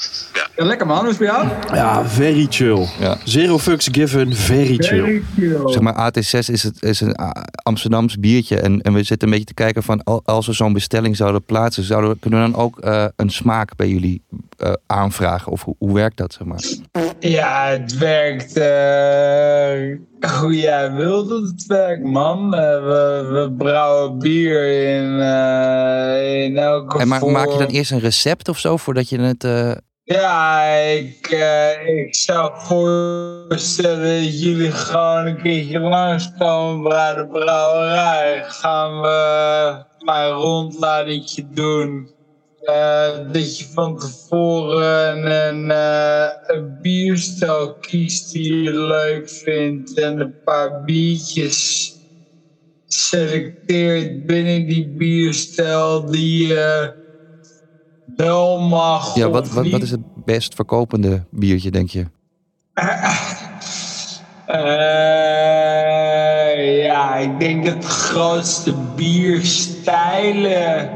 Ja, 0.58 0.64
lekker 0.64 0.86
man, 0.86 0.98
hoe 0.98 1.08
is 1.08 1.18
het 1.18 1.26
bij 1.28 1.36
jou? 1.36 1.48
Ja, 1.74 2.04
very 2.04 2.46
chill. 2.50 2.86
Ja. 3.00 3.16
Zero 3.24 3.58
fucks 3.58 3.88
given, 3.92 4.34
very 4.34 4.74
chill. 4.76 5.22
Zeg 5.64 5.80
maar, 5.80 6.12
AT6 6.12 6.38
is, 6.48 6.62
het, 6.62 6.82
is 6.82 7.00
een 7.00 7.14
ah, 7.14 7.30
Amsterdams 7.62 8.16
biertje. 8.18 8.60
En, 8.60 8.80
en 8.82 8.92
we 8.92 9.02
zitten 9.02 9.28
een 9.28 9.34
beetje 9.34 9.48
te 9.48 9.54
kijken 9.54 9.82
van... 9.82 10.02
al- 10.04 10.22
als 10.24 10.46
we 10.46 10.52
zo'n 10.52 10.72
bestelling 10.72 11.16
zouden 11.16 11.42
plaatsen... 11.44 11.82
Zouden, 11.84 12.10
we- 12.10 12.18
kunnen 12.18 12.42
we 12.44 12.50
dan 12.50 12.60
ook 12.60 12.78
eh, 12.78 13.04
een 13.16 13.30
smaak 13.30 13.76
bij 13.76 13.88
jullie 13.88 14.22
eh, 14.56 14.72
aanvragen? 14.86 15.52
Of 15.52 15.62
hoe, 15.62 15.74
hoe 15.78 15.94
werkt 15.94 16.16
dat, 16.16 16.32
zeg 16.32 16.46
maar? 16.46 16.60
Ja, 17.20 17.66
het 17.68 17.98
werkt 17.98 18.56
eh, 18.56 19.96
hoe 20.40 20.56
jij 20.56 20.92
wilt 20.92 21.28
dat 21.28 21.42
het 21.42 21.66
werkt, 21.66 22.04
man. 22.04 22.50
We, 22.50 22.56
we 23.32 23.54
brouwen 23.58 24.18
bier 24.18 24.66
in, 24.96 25.20
eh, 25.20 26.44
in 26.44 26.56
elke 26.56 26.98
En 26.98 27.08
ma- 27.08 27.18
vorm. 27.18 27.32
maak 27.32 27.48
je 27.52 27.58
dan 27.58 27.66
eerst 27.66 27.90
een 27.90 28.00
recept 28.00 28.48
of 28.48 28.58
zo 28.58 28.76
voordat 28.76 29.08
je 29.08 29.18
het... 29.20 29.44
Ja, 30.08 30.64
ik, 30.64 31.26
eh, 31.30 31.86
ik 31.86 32.14
zou 32.14 32.52
voorstellen 32.54 34.24
dat 34.24 34.40
jullie 34.40 34.70
gewoon 34.70 35.26
een 35.26 35.42
keertje 35.42 35.80
langskomen 35.80 36.88
bij 36.88 37.14
de 37.14 37.26
brouwerij. 37.26 38.44
Gaan 38.44 39.00
we 39.00 39.84
een 39.98 40.30
rondleidingje 40.30 41.48
doen. 41.48 42.14
Eh, 42.60 43.08
dat 43.32 43.58
je 43.58 43.64
van 43.64 43.98
tevoren 43.98 45.32
een, 45.32 45.70
eh, 45.70 46.28
een 46.46 46.78
bierstijl 46.80 47.76
kiest 47.78 48.32
die 48.32 48.62
je 48.62 48.72
leuk 48.72 49.30
vindt. 49.30 49.98
En 49.98 50.20
een 50.20 50.42
paar 50.44 50.84
biertjes 50.84 51.92
selecteert 52.86 54.26
binnen 54.26 54.66
die 54.66 54.88
bierstijl 54.88 56.06
die 56.06 56.46
je 56.46 56.97
wel 58.26 58.60
mag 58.60 59.14
ja, 59.14 59.28
wat, 59.30 59.48
wat, 59.48 59.68
wat 59.70 59.82
is 59.82 59.90
het 59.90 60.00
best 60.24 60.54
verkopende 60.54 61.24
biertje, 61.30 61.70
denk 61.70 61.90
je? 61.90 62.06
Eh, 65.38 66.84
ja, 66.84 67.16
ik 67.16 67.40
denk 67.40 67.64
dat 67.66 67.82
de 67.82 67.88
grootste 67.88 68.74
bierstijlen 68.96 70.90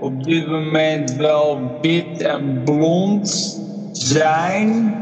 op 0.00 0.24
dit 0.24 0.48
moment 0.48 1.12
wel 1.12 1.78
wit 1.82 2.20
en 2.22 2.62
blond 2.64 3.58
zijn. 3.92 4.94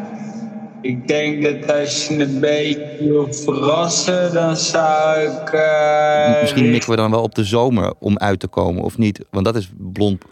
Ik 0.82 1.08
denk 1.08 1.42
dat 1.42 1.78
als 1.80 2.06
je 2.06 2.18
een 2.22 2.40
beetje 2.40 2.96
wil 3.00 3.32
verrassen, 3.32 4.32
dan 4.34 4.56
zou 4.56 5.20
ik. 5.20 5.48
eh, 5.52 6.40
Misschien 6.40 6.70
mikken 6.70 6.90
we 6.90 6.96
dan 6.96 7.10
wel 7.10 7.22
op 7.22 7.34
de 7.34 7.44
zomer 7.44 7.92
om 7.98 8.18
uit 8.18 8.40
te 8.40 8.46
komen, 8.48 8.82
of 8.82 8.98
niet? 8.98 9.24
Want 9.30 9.44
dat 9.44 9.56
is 9.56 9.70
blond, 9.92 10.22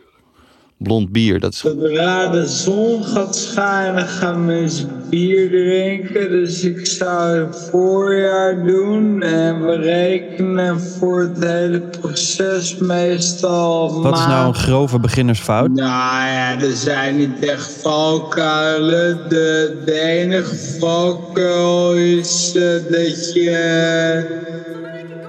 blond 0.79 1.13
bier. 1.13 1.41
Dat 1.41 1.53
is 1.53 1.59
Zodra 1.59 2.29
de 2.29 2.47
zon 2.47 3.05
gaat 3.05 3.37
schijnen, 3.37 4.07
gaan 4.07 4.45
mensen 4.45 4.91
bier 5.11 5.49
drinken. 5.49 6.31
Dus 6.31 6.63
ik 6.63 6.87
zou 6.87 7.39
het 7.39 7.69
voorjaar 7.71 8.65
doen. 8.67 9.23
En 9.23 9.67
we 9.67 9.75
rekenen 9.77 10.81
voor 10.81 11.21
het 11.21 11.45
hele 11.45 11.81
proces 11.81 12.77
meestal. 12.77 14.03
Wat 14.03 14.19
is 14.19 14.27
nou 14.27 14.47
een 14.47 14.55
grove 14.55 14.99
beginnersfout? 15.01 15.71
Nou 15.71 16.27
ja, 16.27 16.61
er 16.61 16.73
zijn 16.77 17.17
niet 17.17 17.45
echt 17.49 17.73
valkuilen. 17.83 19.19
De, 19.29 19.83
de 19.85 20.01
enige 20.01 20.57
valkuil 20.81 21.95
is 21.95 22.53
eh, 22.55 22.63
dat 22.91 23.33
je. 23.35 24.45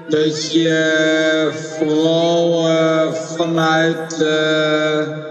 Dat 0.08 0.52
je 0.52 1.50
vooral 1.78 2.68
eh, 2.68 3.12
vanuit. 3.12 4.22
eh, 4.22 5.27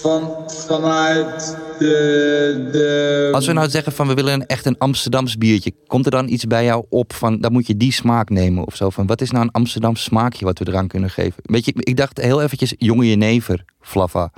van, 0.00 0.34
vanuit 0.46 1.56
de. 1.78 2.68
de 2.72 3.30
Als 3.32 3.46
we 3.46 3.52
nou 3.52 3.68
zeggen 3.68 3.92
van 3.92 4.06
we 4.06 4.14
willen 4.14 4.32
een, 4.32 4.46
echt 4.46 4.66
een 4.66 4.78
Amsterdams 4.78 5.38
biertje, 5.38 5.72
komt 5.86 6.04
er 6.04 6.10
dan 6.10 6.28
iets 6.28 6.44
bij 6.44 6.64
jou 6.64 6.84
op 6.88 7.12
van 7.12 7.38
dan 7.38 7.52
moet 7.52 7.66
je 7.66 7.76
die 7.76 7.92
smaak 7.92 8.28
nemen 8.28 8.66
of 8.66 8.76
zo? 8.76 8.90
Van 8.90 9.06
wat 9.06 9.20
is 9.20 9.30
nou 9.30 9.44
een 9.44 9.50
Amsterdams 9.50 10.02
smaakje 10.02 10.44
wat 10.44 10.58
we 10.58 10.68
eraan 10.68 10.88
kunnen 10.88 11.10
geven? 11.10 11.42
Weet 11.42 11.64
je, 11.64 11.72
ik 11.74 11.96
dacht 11.96 12.20
heel 12.20 12.42
eventjes 12.42 12.74
jonge 12.78 13.08
jenever, 13.08 13.64
Flava. 13.80 14.32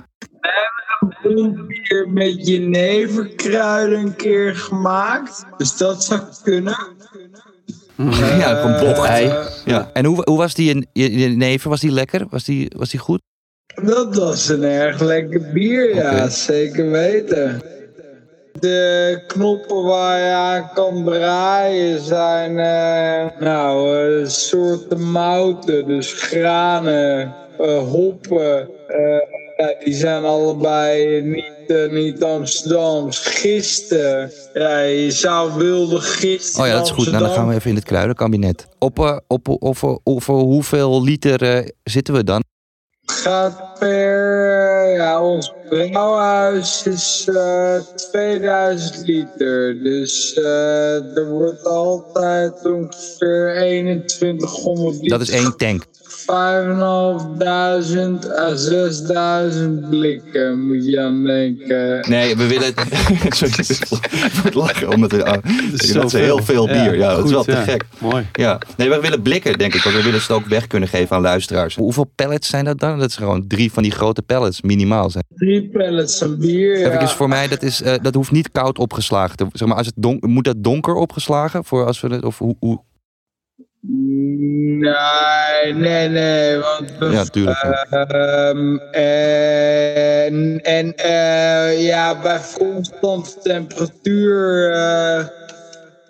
blond 1.21 1.67
bier 1.67 2.09
met 2.09 2.47
jeneverkruiden 2.47 3.99
een 3.99 4.15
keer 4.15 4.55
gemaakt. 4.55 5.45
Dus 5.57 5.77
dat 5.77 6.03
zou 6.03 6.21
kunnen. 6.43 6.77
ja, 8.41 8.61
gewoon 8.61 8.79
bocht. 8.79 9.07
ei. 9.07 9.33
Ja. 9.65 9.89
En 9.93 10.05
hoe, 10.05 10.21
hoe 10.23 10.37
was 10.37 10.53
die 10.53 10.87
jenever? 10.91 11.69
Was 11.69 11.79
die 11.79 11.91
lekker? 11.91 12.25
Was 12.29 12.43
die, 12.43 12.71
was 12.77 12.89
die 12.89 12.99
goed? 12.99 13.21
Dat 13.81 14.15
was 14.15 14.49
een 14.49 14.63
erg 14.63 14.99
lekker 14.99 15.41
bier, 15.53 15.95
ja, 15.95 16.29
zeker 16.29 16.91
weten. 16.91 17.61
De 18.59 19.23
knoppen 19.27 19.83
waar 19.83 20.19
je 20.19 20.31
aan 20.31 20.69
kan 20.73 21.03
draaien 21.03 21.99
zijn 22.01 22.59
eh, 22.59 23.39
nou, 23.39 23.97
eh, 23.97 24.27
soorten 24.27 25.11
mouten, 25.11 25.87
dus 25.87 26.13
granen, 26.13 27.35
eh, 27.59 27.77
hoppen. 27.77 28.69
ja, 29.57 29.75
die 29.83 29.93
zijn 29.93 30.23
allebei 30.23 31.21
niet, 31.21 31.91
niet 31.91 32.23
Amsterdams. 32.23 33.19
Gisten, 33.19 34.31
ja, 34.53 34.79
je 34.79 35.11
zou 35.11 35.53
wilde 35.53 36.01
gisten. 36.01 36.61
Oh 36.61 36.67
ja, 36.67 36.73
dat 36.73 36.85
is 36.85 36.91
goed. 36.91 37.11
Nou, 37.11 37.23
dan 37.23 37.33
gaan 37.33 37.47
we 37.47 37.53
even 37.53 37.69
in 37.69 37.75
het 37.75 37.85
kruidenkabinet. 37.85 38.67
Op, 38.79 38.99
op, 39.27 39.47
op, 39.47 39.63
over, 39.63 39.99
over 40.03 40.33
hoeveel 40.33 41.03
liter 41.03 41.71
zitten 41.83 42.13
we 42.13 42.23
dan? 42.23 42.41
Gaat 43.23 43.79
per, 43.79 44.93
ja, 44.95 45.21
ons 45.21 45.53
brouwhuis 45.69 46.83
is 46.85 47.27
eh 47.27 47.79
2000 47.95 49.07
liter. 49.07 49.83
Dus 49.83 50.33
eh, 50.33 51.17
er 51.17 51.29
wordt 51.29 51.65
altijd 51.65 52.65
ongeveer 52.65 54.03
2100 54.05 54.95
liter. 54.95 55.09
Dat 55.09 55.21
is 55.21 55.29
één 55.29 55.57
tank. 55.57 55.85
5.500 56.23 56.29
à 58.37 58.55
6000 58.55 59.89
blikken 59.89 60.67
moet 60.67 60.85
je 60.85 60.99
aan 60.99 61.23
denken. 61.23 62.09
Nee, 62.09 62.35
we 62.35 62.47
willen 62.47 62.73
het. 62.75 62.85
Sorry, 63.37 63.53
ik 64.25 64.43
moet 64.43 64.53
lachen 64.53 64.89
omdat 64.89 65.11
we. 65.11 65.25
ah, 65.25 65.43
dat 65.93 66.05
is 66.05 66.13
heel 66.13 66.43
veel 66.43 66.65
bier. 66.67 66.75
Ja, 66.75 66.91
Ja, 66.93 67.15
dat 67.15 67.25
is 67.25 67.31
wel 67.31 67.43
te 67.43 67.51
ja. 67.51 67.61
gek. 67.61 67.83
Mooi. 67.97 68.27
Ja. 68.33 68.59
Nee, 68.77 68.89
we 68.89 68.99
willen 68.99 69.21
blikken, 69.21 69.57
denk 69.57 69.73
ik. 69.73 69.81
Want 69.81 69.95
we 69.95 70.03
willen 70.03 70.19
het 70.19 70.31
ook 70.31 70.45
weg 70.45 70.67
kunnen 70.67 70.89
geven 70.89 71.15
aan 71.15 71.21
luisteraars. 71.21 71.75
Hoeveel 71.75 72.11
pallets 72.15 72.49
zijn 72.49 72.65
dat 72.65 72.79
dan? 72.79 72.99
Dat 72.99 73.09
is 73.09 73.15
gewoon 73.15 73.47
drie 73.47 73.71
van 73.71 73.83
die 73.83 73.91
grote 73.91 74.21
pallets, 74.21 74.61
minimaal 74.61 75.09
zijn. 75.09 75.23
Drie 75.35 75.69
pallets 75.69 76.23
aan 76.23 76.37
bier. 76.37 76.79
Ja. 76.79 76.89
Even 76.89 77.09
voor 77.09 77.27
mij, 77.27 77.47
dat, 77.47 77.63
is, 77.63 77.81
eh, 77.81 77.93
dat 78.01 78.13
hoeft 78.13 78.31
niet 78.31 78.51
koud 78.51 78.79
opgeslagen 78.79 79.37
te 79.37 79.45
zeg 79.51 79.67
maar, 79.67 79.77
als 79.77 79.91
het 79.95 80.21
Moet 80.21 80.43
dat 80.43 80.63
donker 80.63 80.95
opgeslagen? 80.95 81.65
Voor 81.65 81.85
als 81.85 82.01
we 82.01 82.07
het, 82.07 82.23
of 82.23 82.37
hoe, 82.37 82.55
hoe? 82.59 82.81
Nee, 83.87 85.73
nee, 85.73 86.07
nee. 86.09 86.57
Want 86.57 86.97
we- 86.99 87.05
Ja, 87.11 87.23
tuurlijk. 87.23 87.57
Ehm, 87.89 88.75
en 88.77 90.61
en 90.61 90.95
eh, 90.95 91.85
ja, 91.85 92.21
bij 92.21 92.39
constante 92.57 93.39
temperatuur. 93.41 94.71
eh, 94.71 95.17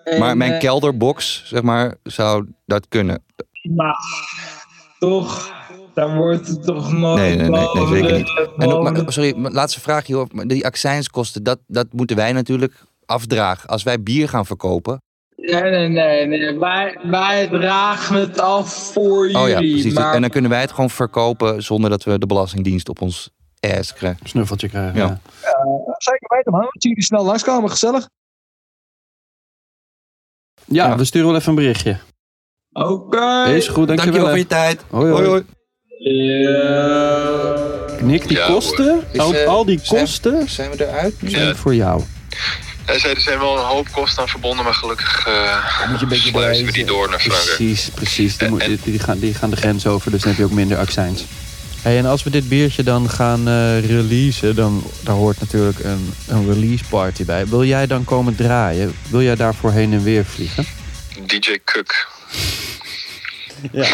en, 0.04 0.20
Maar 0.20 0.38
mijn 0.38 0.52
eh, 0.54 0.60
kelderbox, 0.60 1.44
zeg 1.46 1.62
maar, 1.62 1.96
zou 2.04 2.48
dat 2.66 2.88
kunnen? 2.88 3.24
maar 3.76 3.96
toch, 5.00 5.52
dan 5.94 6.16
wordt 6.18 6.48
het 6.48 6.64
toch 6.64 6.92
nog. 6.92 7.16
Nee, 7.18 7.36
nee, 7.36 7.50
nee, 7.50 7.68
nee 7.74 7.88
zeker 7.88 8.18
niet. 8.18 8.48
En 8.58 8.72
ook, 8.72 8.84
maar, 8.84 9.04
sorry, 9.14 9.34
laatste 9.38 9.80
vraag 9.82 10.06
hierop. 10.06 10.34
Maar 10.34 10.48
Die 10.48 10.66
accijnskosten, 10.66 11.44
dat, 11.44 11.60
dat 11.68 11.88
moeten 11.92 12.16
wij 12.16 12.32
natuurlijk 12.34 12.74
afdragen. 13.06 13.70
Als 13.70 13.84
wij 13.84 14.04
bier 14.04 14.30
gaan 14.30 14.46
verkopen. 14.46 15.02
Nee, 15.52 15.62
nee, 15.62 15.88
nee. 15.88 16.28
nee. 16.28 16.60
Wij, 16.60 16.98
wij 17.04 17.48
dragen 17.48 18.16
het 18.16 18.40
af 18.40 18.92
voor 18.94 19.28
jullie. 19.28 19.42
Oh 19.42 19.48
ja, 19.50 19.58
precies. 19.58 19.94
Maar 19.94 20.14
En 20.14 20.22
dan 20.22 20.30
kunnen 20.30 20.50
wij 20.50 20.62
het 20.62 20.72
gewoon 20.72 20.90
verkopen 20.90 21.64
zonder 21.64 21.90
dat 21.90 22.04
we 22.04 22.20
de 22.20 22.26
Belastingdienst 22.26 22.90
op 22.90 23.02
ons 23.02 23.30
ass 23.60 23.94
krijgen. 23.94 24.28
Snuffeltje 24.28 24.70
krijgen. 24.70 24.96
Ja. 25.00 25.20
zeker 25.98 26.36
weten, 26.36 26.52
man. 26.52 26.62
Zie 26.70 26.90
jullie 26.90 27.04
snel 27.04 27.24
langskomen, 27.24 27.70
gezellig. 27.70 28.10
Ja, 30.66 30.98
we 30.98 31.04
sturen 31.06 31.28
wel 31.28 31.36
even 31.38 31.50
een 31.50 31.56
berichtje. 31.56 31.98
Oké. 32.72 33.44
Is 33.44 33.68
goed, 33.68 33.88
dankjewel. 33.88 33.96
Dankjewel 33.96 34.28
voor 34.28 34.38
je 34.38 34.48
tijd. 34.48 34.84
Hoi, 34.90 35.12
hoi. 35.12 35.26
hoi. 35.28 35.44
Nick, 38.02 38.28
die 38.28 38.38
Ja, 38.38 38.48
kosten, 38.48 39.04
al, 39.18 39.32
Is, 39.34 39.42
eh, 39.42 39.48
al 39.48 39.66
die 39.66 39.80
zijn- 39.84 40.02
kosten 40.02 40.50
zijn 40.50 40.72
we 40.72 40.88
eruit? 40.88 41.16
zijn 41.26 41.56
voor 41.56 41.76
jou. 41.76 42.02
Er 42.86 43.00
zijn, 43.00 43.16
er 43.16 43.22
zijn 43.22 43.40
wel 43.40 43.58
een 43.58 43.66
hoop 43.66 43.92
kosten 43.92 44.22
aan 44.22 44.30
verbonden, 44.30 44.64
maar 44.66 44.74
gelukkig 44.74 45.28
eh 45.28 45.90
Moet 45.90 45.98
je 46.00 46.04
een 46.04 46.10
beetje 46.10 46.30
sluizen 46.30 46.66
we 46.66 46.72
die 46.72 46.86
door 46.86 47.10
naar 47.10 47.20
Frankrijk. 47.20 47.56
Precies, 47.56 47.90
precies. 47.90 48.38
Die, 48.38 48.50
moet- 48.50 48.66
die, 48.66 48.80
die 48.84 49.00
gaan, 49.00 49.20
die 49.20 49.34
gaan 49.34 49.50
de 49.50 49.56
grens 49.56 49.88
over, 49.88 50.12
dus 50.12 50.20
dan 50.22 50.30
heb 50.30 50.40
je 50.40 50.46
ook 50.46 50.52
minder 50.52 50.78
accijns. 50.78 51.24
Hey, 51.82 51.98
en 51.98 52.06
als 52.06 52.24
we 52.24 52.30
dit 52.30 52.50
biertje 52.50 52.84
dan 52.84 53.10
gaan 53.10 53.48
eh 53.48 53.86
releasen, 53.88 54.56
dan 54.56 54.84
daar 55.02 55.16
hoort 55.16 55.40
natuurlijk 55.40 55.80
een, 55.80 56.14
een 56.28 56.54
release 56.54 56.84
party 56.90 57.26
bij. 57.26 57.48
Wil 57.48 57.64
jij 57.64 57.88
dan 57.88 58.04
komen 58.06 58.36
draaien? 58.36 58.96
Wil 59.10 59.22
jij 59.22 59.36
daarvoor 59.36 59.72
heen 59.72 59.94
en 59.94 60.04
weer 60.04 60.26
vliegen? 60.26 60.66
DJ 61.26 61.60
Cook. 61.66 61.94
Ja. 63.72 63.88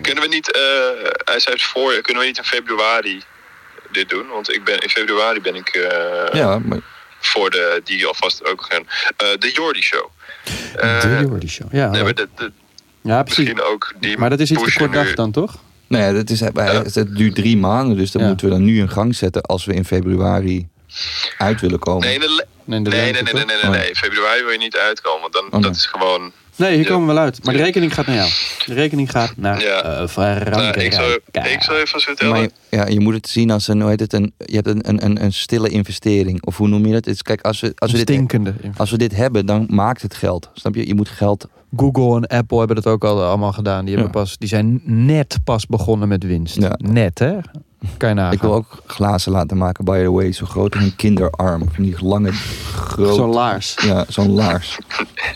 Kunnen 0.00 0.22
we 0.22 0.28
niet, 0.28 0.52
eh, 0.52 0.60
hij 1.24 1.40
zei 1.40 1.54
het 1.54 1.62
voor, 1.64 2.00
kunnen 2.00 2.22
we 2.22 2.28
niet 2.28 2.38
in 2.38 2.44
februari 2.44 3.22
dit 3.92 4.08
doen? 4.08 4.26
Want 4.32 4.52
ik 4.52 4.64
ben, 4.64 4.78
in 4.78 4.88
februari 4.88 5.40
ben 5.40 5.54
ik 5.54 5.68
eh, 5.68 6.40
Ja, 6.40 6.58
maar 6.58 6.78
voor 7.26 7.50
de, 7.50 7.80
die 7.84 8.06
alvast 8.06 8.44
ook 8.44 8.66
gaan, 8.70 8.86
eh, 9.16 9.26
de 9.38 9.50
Jordi 9.54 9.82
Show. 9.82 10.08
de 10.74 11.18
Jordi 11.28 11.48
Show. 11.48 11.72
Ja, 11.72 11.90
Nee, 11.90 12.02
maar 12.02 12.14
de, 12.14 12.28
de, 12.36 12.52
ja 13.00 13.22
precies. 13.22 13.44
misschien 13.44 13.62
ook 13.72 13.92
die 14.00 14.18
Maar 14.18 14.30
dat 14.30 14.40
is 14.40 14.50
iets 14.50 14.62
te 14.72 14.78
kort 14.78 14.92
dag 14.92 15.14
dan, 15.14 15.30
toch? 15.32 15.54
Ja, 15.88 16.12
dat 16.12 16.30
is, 16.30 16.40
het 16.94 17.16
duurt 17.16 17.34
drie 17.34 17.56
maanden, 17.56 17.96
dus 17.96 18.10
dat 18.10 18.22
Ja. 18.22 18.28
moeten 18.28 18.46
we 18.48 18.52
dan 18.52 18.64
nu 18.64 18.78
in 18.78 18.90
gang 18.90 19.14
zetten 19.16 19.42
als 19.42 19.64
we 19.64 19.74
in 19.74 19.84
februari 19.84 20.68
uit 21.38 21.60
willen 21.60 21.78
komen. 21.78 22.06
Nee, 22.06 22.18
de 22.18 22.46
Nee, 22.66 22.80
nee, 22.80 22.92
nee, 22.92 23.12
nee, 23.12 23.22
nee, 23.22 23.32
nee, 23.44 23.44
nee, 23.44 23.62
Oh. 23.64 23.70
nee. 23.70 23.94
Februari 23.96 24.42
wil 24.42 24.52
je 24.52 24.58
niet 24.58 24.76
uitkomen, 24.76 25.20
want 25.20 25.32
dan, 25.32 25.44
Oh, 25.44 25.52
nee. 25.52 25.60
dat 25.60 25.74
is 25.74 25.86
gewoon... 25.86 26.32
Nee, 26.56 26.74
hier 26.76 26.86
komen 26.86 27.08
we 27.08 27.14
wel 27.14 27.22
uit. 27.22 27.44
Maar 27.44 27.54
de 27.54 27.62
rekening 27.62 27.94
gaat 27.94 28.06
naar 28.06 28.16
jou. 28.16 28.28
De 28.66 28.74
rekening 28.74 29.10
gaat 29.10 29.32
naar 29.36 29.60
Ja. 29.62 29.82
eh, 29.82 30.08
Frankrijk. 30.08 30.54
Nou, 30.56 30.68
ik, 30.84 30.92
zal, 30.92 31.44
ik 31.46 31.62
zal 31.62 31.76
even 31.76 32.00
vertellen. 32.00 32.32
Maar 32.32 32.42
je- 32.42 32.50
ja, 32.70 32.86
je 32.86 33.00
moet 33.00 33.14
het 33.14 33.28
zien 33.28 33.50
als 33.50 33.68
een, 33.68 33.80
hoe 33.80 33.90
heet 33.90 34.00
het, 34.00 34.12
een, 34.12 34.32
je 34.38 34.54
hebt 34.54 34.66
een, 34.68 34.88
een, 34.88 35.04
een, 35.04 35.22
een 35.24 35.32
stille 35.32 35.68
investering. 35.68 36.44
Of 36.46 36.56
hoe 36.56 36.68
noem 36.68 36.86
je 36.86 36.92
dat? 36.92 37.04
Het 37.04 37.14
is, 37.14 37.22
kijk, 37.22 37.40
als 37.40 37.60
we, 37.60 37.72
als, 37.74 37.90
we 37.90 37.96
dit, 37.96 38.08
stinkende. 38.08 38.54
als 38.76 38.90
we 38.90 38.98
dit 38.98 39.16
hebben, 39.16 39.46
dan 39.46 39.66
maakt 39.70 40.02
het 40.02 40.14
geld. 40.14 40.50
Snap 40.54 40.74
je? 40.74 40.86
Je 40.86 40.94
moet 40.94 41.08
geld... 41.08 41.48
Google 41.76 42.16
en 42.16 42.26
Apple 42.38 42.58
hebben 42.58 42.76
dat 42.76 42.86
ook 42.86 43.04
al 43.04 43.22
allemaal 43.24 43.52
gedaan. 43.52 43.84
Die, 43.84 43.94
hebben 43.94 44.12
pas, 44.12 44.38
die 44.38 44.48
zijn 44.48 44.80
net 44.84 45.38
pas 45.44 45.66
begonnen 45.66 46.08
met 46.08 46.22
winst. 46.24 46.56
Ja. 46.60 46.72
Net, 46.76 47.18
hè? 47.18 47.36
Kan 47.96 48.08
je 48.08 48.14
nagaan. 48.14 48.32
Ik 48.32 48.40
wil 48.40 48.54
ook 48.54 48.82
glazen 48.86 49.32
laten 49.32 49.56
maken, 49.56 49.84
by 49.84 50.02
the 50.02 50.10
way. 50.10 50.32
Zo 50.32 50.46
groot 50.46 50.74
als 50.74 50.84
een 50.84 50.96
kinderarm. 50.96 51.68
Van 51.72 51.84
die 51.84 52.04
lange, 52.04 52.32
grote... 52.74 53.14
Zo'n 53.14 53.30
laars. 53.30 53.74
Ja, 53.82 54.04
zo'n 54.08 54.30
laars. 54.30 54.78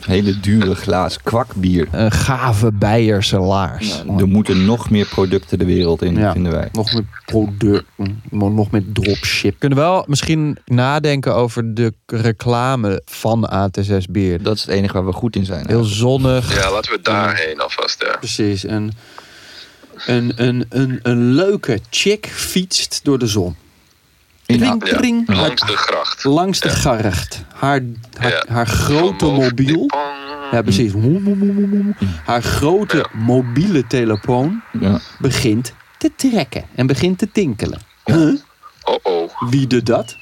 Hele 0.01 0.41
dure 0.41 0.75
glaas. 0.75 1.23
Kwakbier. 1.23 1.89
Een 1.91 2.13
gave 2.13 2.73
Beierse 2.73 3.39
laars. 3.39 4.03
Er 4.19 4.29
moeten 4.29 4.65
nog 4.65 4.91
meer 4.91 5.07
producten 5.07 5.59
de 5.59 5.65
wereld 5.65 6.03
in, 6.03 6.17
Ja. 6.17 6.33
vinden 6.33 6.53
wij. 6.53 6.69
Nog 6.73 6.93
met 6.93 7.05
producten, 7.25 8.21
nog 8.31 8.71
met 8.71 8.95
dropship. 8.95 9.59
Kunnen 9.59 9.79
we 9.79 9.85
wel 9.85 10.05
misschien 10.07 10.59
nadenken 10.65 11.35
over 11.35 11.75
de 11.75 11.93
reclame 12.07 13.03
van 13.05 13.51
AT6 13.53 14.11
Bier. 14.11 14.43
Dat 14.43 14.55
is 14.57 14.61
het 14.61 14.71
enige 14.71 14.93
waar 14.93 15.07
we 15.07 15.13
goed 15.13 15.37
in 15.37 15.45
zijn. 15.45 15.67
Heel 15.67 15.85
zonnig. 15.85 16.55
Ja, 16.63 16.73
laten 16.73 16.93
we 16.93 16.99
daarheen 17.03 17.61
alvast, 17.61 18.03
ja. 18.03 18.17
Precies. 18.19 18.65
En 18.65 18.93
een, 20.07 20.33
een, 20.37 20.67
een, 20.69 21.01
een 21.03 21.33
leuke 21.35 21.81
chick 21.91 22.27
fietst 22.27 23.01
door 23.03 23.19
de 23.19 23.27
zon. 23.27 23.57
Ja, 24.47 24.77
langs 25.27 25.61
de 25.67 25.77
gracht. 25.77 26.25
Langs 26.25 26.61
de 26.61 26.69
gracht. 26.69 27.43
Haar, 27.55 27.81
haar, 28.19 28.31
Ja. 28.31 28.45
haar 28.49 28.67
grote 28.67 29.25
mobiel. 29.25 29.91
Ja, 30.51 30.63
precies. 30.63 30.93
Haar 32.25 32.43
grote 32.43 33.07
mobiele 33.13 33.87
telefoon 33.87 34.63
Ja. 34.81 35.01
begint 35.19 35.73
te 35.99 36.11
trekken 36.17 36.65
en 36.75 36.87
begint 36.87 37.19
te 37.19 37.31
tinkelen. 37.33 37.81
Oh 38.05 38.97
oh. 39.03 39.31
Wie 39.51 39.67
de 39.67 39.83
dat? 39.83 40.17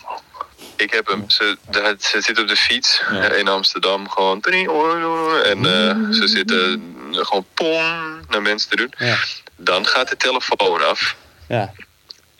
Ik 0.77 0.93
heb 0.93 1.07
hem. 1.07 1.25
Ze, 1.27 1.57
ze 1.99 2.21
zit 2.21 2.41
op 2.41 2.49
de 2.49 2.57
fiets 2.57 3.03
eh, 3.11 3.39
in 3.39 3.49
Amsterdam 3.49 4.09
gewoon. 4.09 4.41
En 4.43 5.57
eh, 5.57 6.11
ze 6.11 6.23
zitten 6.25 6.83
gewoon 7.11 7.47
pom 7.55 7.83
naar 8.29 8.43
mensen 8.43 8.71
te 8.71 8.77
doen. 8.77 8.93
Dan 9.57 9.87
gaat 9.87 10.09
de 10.09 10.17
telefoon 10.17 10.87
af. 10.87 11.17
Ja. 11.49 11.73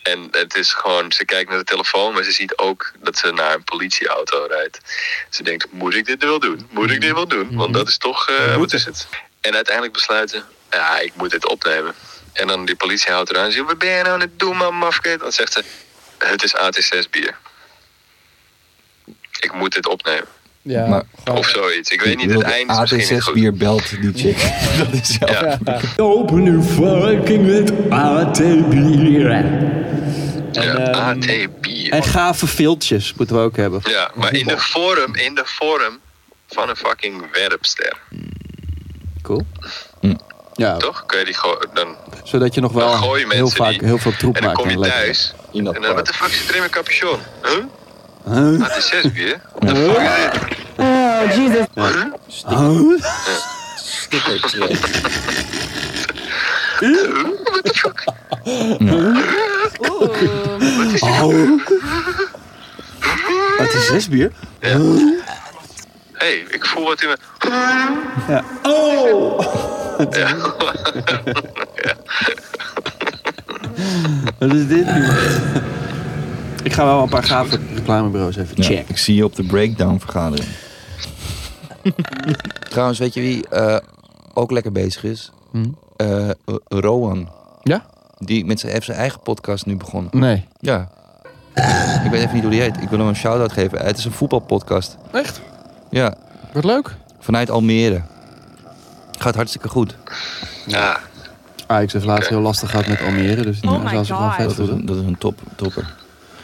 En 0.03 0.27
het 0.31 0.55
is 0.55 0.73
gewoon, 0.73 1.11
ze 1.11 1.25
kijkt 1.25 1.49
naar 1.49 1.59
de 1.59 1.63
telefoon, 1.63 2.13
maar 2.13 2.23
ze 2.23 2.31
ziet 2.31 2.57
ook 2.57 2.91
dat 2.99 3.17
ze 3.17 3.31
naar 3.31 3.53
een 3.53 3.63
politieauto 3.63 4.45
rijdt. 4.49 4.79
Ze 5.29 5.43
denkt, 5.43 5.71
moet 5.71 5.95
ik 5.95 6.05
dit 6.05 6.23
wel 6.23 6.39
doen? 6.39 6.67
Moet 6.69 6.91
ik 6.91 7.01
dit 7.01 7.13
wel 7.13 7.27
doen? 7.27 7.55
Want 7.55 7.73
dat 7.73 7.87
is 7.87 7.97
toch, 7.97 8.29
eh, 8.29 8.55
wat 8.55 8.73
is 8.73 8.85
het? 8.85 9.07
En 9.41 9.55
uiteindelijk 9.55 9.93
besluiten, 9.93 10.45
ja, 10.69 10.99
ik 10.99 11.15
moet 11.15 11.31
dit 11.31 11.47
opnemen. 11.47 11.95
En 12.33 12.47
dan 12.47 12.65
die 12.65 12.75
politieauto 12.75 13.33
eraan 13.33 13.51
zegt, 13.51 13.65
wat 13.65 13.77
ben 13.77 13.89
je 13.89 14.01
nou 14.01 14.13
aan 14.13 14.19
het 14.19 14.39
doen, 14.39 14.57
man, 14.57 14.75
mafkeet? 14.75 15.19
Dan 15.19 15.31
zegt 15.31 15.53
ze, 15.53 15.63
het 16.17 16.43
is 16.43 16.55
AT6 16.55 17.09
bier. 17.09 17.37
Ik 19.39 19.53
moet 19.53 19.73
dit 19.73 19.87
opnemen. 19.87 20.27
Ja. 20.67 20.87
Maar- 20.87 21.03
Of 21.37 21.47
zoiets. 21.47 21.89
Ik 21.91 22.01
weet 22.01 22.17
niet, 22.17 22.25
het 22.31 22.33
wil 22.41 22.41
eind 22.51 22.71
is 22.71 22.77
misschien 22.79 22.99
niet 22.99 23.07
AT6 23.21 23.23
goed. 23.23 23.33
bier 23.33 23.53
belt 23.53 24.01
die 24.01 24.11
chick. 24.15 24.37
dat 24.91 25.01
is 25.01 25.17
zelf. 25.19 25.57
Open 25.97 26.45
uw 26.45 26.61
fucking 26.61 27.45
met 27.47 27.71
AT-bier. 27.89 29.29
Ja, 30.51 30.61
ehm, 30.77 30.93
AT 30.95 31.61
bier. 31.61 31.91
En 31.91 32.03
gave 32.03 32.47
filtjes 32.47 33.13
moeten 33.17 33.35
we 33.35 33.41
ook 33.41 33.55
hebben. 33.55 33.81
Ja, 33.83 34.11
maar 34.15 34.33
in 34.35 34.47
de 34.47 34.57
vorm, 34.57 35.15
in 35.15 35.35
de 35.35 35.41
vorm 35.45 35.99
van 36.47 36.69
een 36.69 36.75
fucking 36.75 37.23
werpster. 37.31 37.97
Cool. 39.21 39.45
Ja, 40.53 40.77
Toch? 40.77 41.05
Kun 41.05 41.19
je 41.19 41.25
die 41.25 41.35
dan 41.73 41.95
zodat 42.23 42.53
je 42.53 42.61
nog 42.61 42.71
wel 42.71 43.13
heel 43.13 43.27
mensen 43.27 43.49
vaak 43.57 43.69
die- 43.79 43.87
heel 43.87 43.97
veel 43.97 44.15
troep 44.17 44.35
En 44.35 44.41
dan 44.41 44.49
maakt. 44.51 44.61
kom 44.61 44.69
je 44.69 44.85
en 44.85 44.91
thuis. 44.91 45.33
In 45.51 45.63
dat 45.63 45.75
En 45.75 45.81
dan, 45.81 45.95
wat 45.95 46.05
de 46.07 46.13
fuck 46.13 46.33
zit 46.33 46.47
er 46.49 46.53
in 46.53 46.59
mijn 46.59 46.71
capuchon? 46.71 47.19
Huh? 47.43 47.63
Huh? 48.27 48.59
Wat 48.59 48.77
is 48.77 48.87
zes 48.87 49.11
bier? 49.11 49.39
What 49.59 49.75
the 49.75 49.75
fuck 49.75 49.97
is 49.97 50.19
dit? 50.27 50.47
Oh, 50.77 51.31
Jesus. 51.35 51.67
Huh? 52.45 52.99
Stickertje. 53.75 54.59
What 57.43 57.63
the 57.63 57.73
fuck? 57.73 58.03
Oh. 61.01 61.59
Wat 63.57 63.73
is 63.73 63.87
zes 63.87 64.09
bier? 64.09 64.31
Hé, 64.59 64.75
hey, 66.13 66.45
ik 66.49 66.65
voel 66.65 66.83
wat 66.83 67.01
in 67.01 67.07
mijn... 67.07 67.19
Ja. 68.27 68.43
Oh! 68.61 69.39
Ja. 70.09 70.35
Wat 74.39 74.53
is 74.53 74.67
dit 74.67 74.85
nu? 74.85 75.05
Ik 76.63 76.73
ga 76.73 76.85
wel 76.85 77.01
een 77.03 77.09
paar 77.09 77.23
gave 77.23 77.59
reclamebureaus 77.73 78.35
even 78.35 78.55
Ja, 78.57 78.63
checken. 78.63 78.85
ik 78.87 78.97
zie 78.97 79.15
je 79.15 79.23
op 79.23 79.35
de 79.35 79.43
breakdown 79.43 79.97
vergadering. 79.99 80.47
Trouwens, 82.69 82.99
weet 82.99 83.13
je 83.13 83.21
wie 83.21 83.47
eh, 83.49 83.77
ook 84.33 84.51
lekker 84.51 84.71
bezig 84.71 85.03
is? 85.03 85.31
Hm? 85.51 85.65
Eh, 85.95 86.29
Rowan. 86.67 87.29
Ja? 87.63 87.85
Die 88.17 88.45
met 88.45 88.59
zijn, 88.59 88.71
heeft 88.71 88.85
zijn 88.85 88.97
eigen 88.97 89.19
podcast 89.19 89.65
nu 89.65 89.75
begonnen. 89.77 90.19
Nee. 90.19 90.45
Ja. 90.59 90.89
Ik 92.03 92.11
weet 92.11 92.21
even 92.21 92.33
niet 92.33 92.41
hoe 92.43 92.51
die 92.51 92.61
heet. 92.61 92.81
Ik 92.81 92.89
wil 92.89 92.99
hem 92.99 93.07
een 93.07 93.15
shout-out 93.15 93.51
geven. 93.51 93.79
Het 93.85 93.97
is 93.97 94.05
een 94.05 94.11
voetbalpodcast. 94.11 94.97
Echt? 95.11 95.41
Ja, 95.89 96.13
Wat 96.53 96.63
leuk. 96.63 96.95
vanuit 97.19 97.49
Almere. 97.49 98.01
Gaat 99.19 99.35
hartstikke 99.35 99.69
goed. 99.69 99.95
Ja. 100.65 100.97
Ajax 101.67 101.93
heeft 101.93 102.05
laatst 102.05 102.29
heel 102.29 102.39
lastig 102.41 102.69
gehad 102.69 102.87
met 102.87 103.01
Almere, 103.01 103.41
dus 103.41 103.61
die 103.61 103.69
Oh 103.69 103.83
my 103.93 104.05
zou 104.05 104.19
wel 104.19 104.29
God. 104.29 104.35
vet 104.37 104.55
Dat 104.57 104.67
is 104.67 104.73
een, 104.73 104.85
dat 104.85 104.95
is 104.95 105.05
een 105.05 105.17
top, 105.17 105.39
topper. 105.55 105.95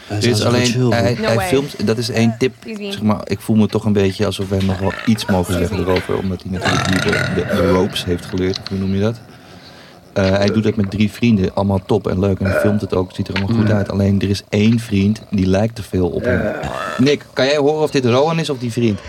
Hij 0.06 0.18
is 0.18 0.44
alleen, 0.44 0.90
hij. 0.90 1.16
No 1.20 1.38
filmt, 1.40 1.86
dat 1.86 1.98
is 1.98 2.10
één 2.10 2.34
tip. 2.38 2.54
Zeg 2.78 3.02
maar, 3.02 3.20
ik 3.24 3.40
voel 3.40 3.56
me 3.56 3.66
toch 3.66 3.84
een 3.84 3.92
beetje 3.92 4.26
alsof 4.26 4.48
wij 4.48 4.62
nog 4.62 4.78
wel 4.78 4.92
iets 5.06 5.26
mogen 5.26 5.54
zeggen 5.54 5.78
erover. 5.78 6.18
Omdat 6.18 6.42
hij 6.42 6.52
natuurlijk 6.52 6.90
nu 6.90 6.96
de, 7.00 7.46
de, 7.56 7.70
ropes 7.70 8.04
heeft 8.04 8.24
geleerd. 8.24 8.60
Hoe 8.68 8.78
noem 8.78 8.94
je 8.94 9.00
dat? 9.00 9.20
Eh, 10.12 10.30
hij 10.30 10.46
doet 10.46 10.62
dat 10.62 10.76
met 10.76 10.90
drie 10.90 11.10
vrienden. 11.12 11.54
Allemaal 11.54 11.82
top 11.86 12.08
en 12.08 12.20
leuk. 12.20 12.38
En 12.38 12.46
hij 12.46 12.60
filmt 12.60 12.80
het 12.80 12.94
ook. 12.94 13.06
Het 13.06 13.16
ziet 13.16 13.28
er 13.28 13.34
allemaal 13.34 13.56
goed 13.56 13.70
uit. 13.70 13.90
Alleen 13.90 14.20
er 14.20 14.28
is 14.28 14.42
één 14.48 14.78
vriend 14.78 15.22
die 15.30 15.46
lijkt 15.46 15.74
te 15.74 15.82
veel 15.82 16.08
op 16.08 16.24
hem. 16.24 16.54
Nick, 16.98 17.24
kan 17.32 17.46
jij 17.46 17.56
horen 17.56 17.82
of 17.82 17.90
dit 17.90 18.04
Rowan 18.04 18.38
is 18.38 18.50
of 18.50 18.58
die 18.58 18.72
vriend? 18.72 19.00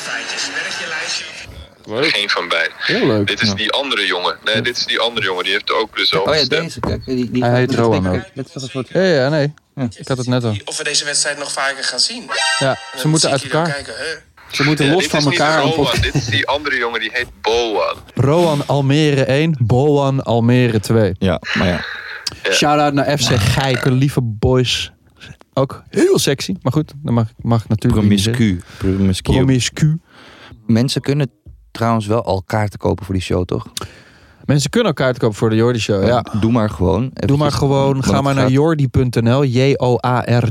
Feitjes. 0.00 0.46
Werk 0.54 0.74
je 0.80 0.86
lijstje. 0.88 1.24
Geen 2.18 2.30
van 2.30 2.48
beiden. 2.48 2.72
Heel 2.78 3.06
leuk. 3.06 3.26
Dit 3.26 3.40
is 3.42 3.54
die 3.54 3.70
andere 3.72 4.06
jongen. 4.06 4.36
Nee, 4.44 4.60
dit 4.62 4.76
is 4.76 4.84
die 4.86 4.98
andere 5.00 5.26
jongen. 5.26 5.44
Die 5.44 5.52
heeft 5.52 5.72
ook 5.72 5.96
dezelfde 5.96 6.30
Oh 6.30 6.36
ja, 6.36 6.44
stem. 6.44 6.62
deze. 6.62 6.80
Kijk, 6.80 7.04
die, 7.04 7.30
die 7.30 7.44
Hij 7.44 7.58
heet 7.58 7.68
met- 7.70 7.78
Rowan 7.78 8.02
met- 8.34 8.74
ook. 8.76 8.86
Ja, 8.88 9.02
ja, 9.02 9.28
nee. 9.28 9.52
Ik 9.98 10.08
had 10.08 10.18
het 10.18 10.26
net 10.26 10.44
al. 10.44 10.56
Of 10.64 10.76
we 10.76 10.84
deze 10.84 11.04
wedstrijd 11.04 11.38
nog 11.38 11.52
vaker 11.52 11.84
gaan 11.84 11.98
zien. 12.00 12.30
Ja, 12.58 12.78
ze 12.98 13.08
moeten 13.08 13.30
uit 13.30 13.42
elkaar. 13.42 13.72
Kijken, 13.72 13.94
hè? 13.96 14.04
Ze 14.50 14.64
moeten 14.64 14.86
Ja, 14.86 14.92
los 14.92 15.06
van 15.06 15.24
elkaar. 15.24 15.62
Rowan, 15.62 15.94
dit 16.00 16.14
is 16.14 16.24
die 16.26 16.46
andere 16.46 16.76
jongen 16.76 17.00
die 17.00 17.10
heet 17.12 17.26
Boan. 17.40 17.96
Rowan 18.14 18.62
Almere 18.66 19.24
1, 19.24 19.56
Boan 19.60 20.22
Almere 20.24 20.80
2. 20.80 21.14
Ja, 21.18 21.40
maar 21.54 21.66
ja. 21.66 21.84
Shout-out 22.52 22.92
naar 22.92 23.18
FC 23.18 23.28
Geiken, 23.40 23.92
lieve 23.92 24.20
boys. 24.22 24.92
Ook 25.52 25.82
heel 25.88 26.18
sexy. 26.18 26.54
Maar 26.62 26.72
goed, 26.72 26.94
dat 27.02 27.14
mag, 27.14 27.28
mag 27.40 27.68
natuurlijk. 27.68 28.06
Promiscu. 28.06 28.60
Promiscu. 28.78 29.32
Promiscu. 29.32 30.00
Mensen 30.66 31.00
kunnen 31.00 31.30
trouwens 31.70 32.06
wel 32.06 32.24
al 32.24 32.42
kaarten 32.42 32.78
kopen 32.78 33.04
voor 33.04 33.14
die 33.14 33.22
show, 33.22 33.44
toch? 33.44 33.66
Mensen 34.44 34.70
kunnen 34.70 34.94
kaarten 34.94 35.20
kopen 35.20 35.36
voor 35.36 35.50
de 35.50 35.56
Jordi 35.56 35.78
Show. 35.78 36.06
Ja. 36.06 36.24
Doe 36.40 36.52
maar 36.52 36.70
gewoon. 36.70 37.10
Doe 37.14 37.36
maar 37.36 37.52
gewoon, 37.52 38.04
ga 38.04 38.20
maar 38.20 38.34
naar 38.34 38.50
jordi.nl, 38.50 39.44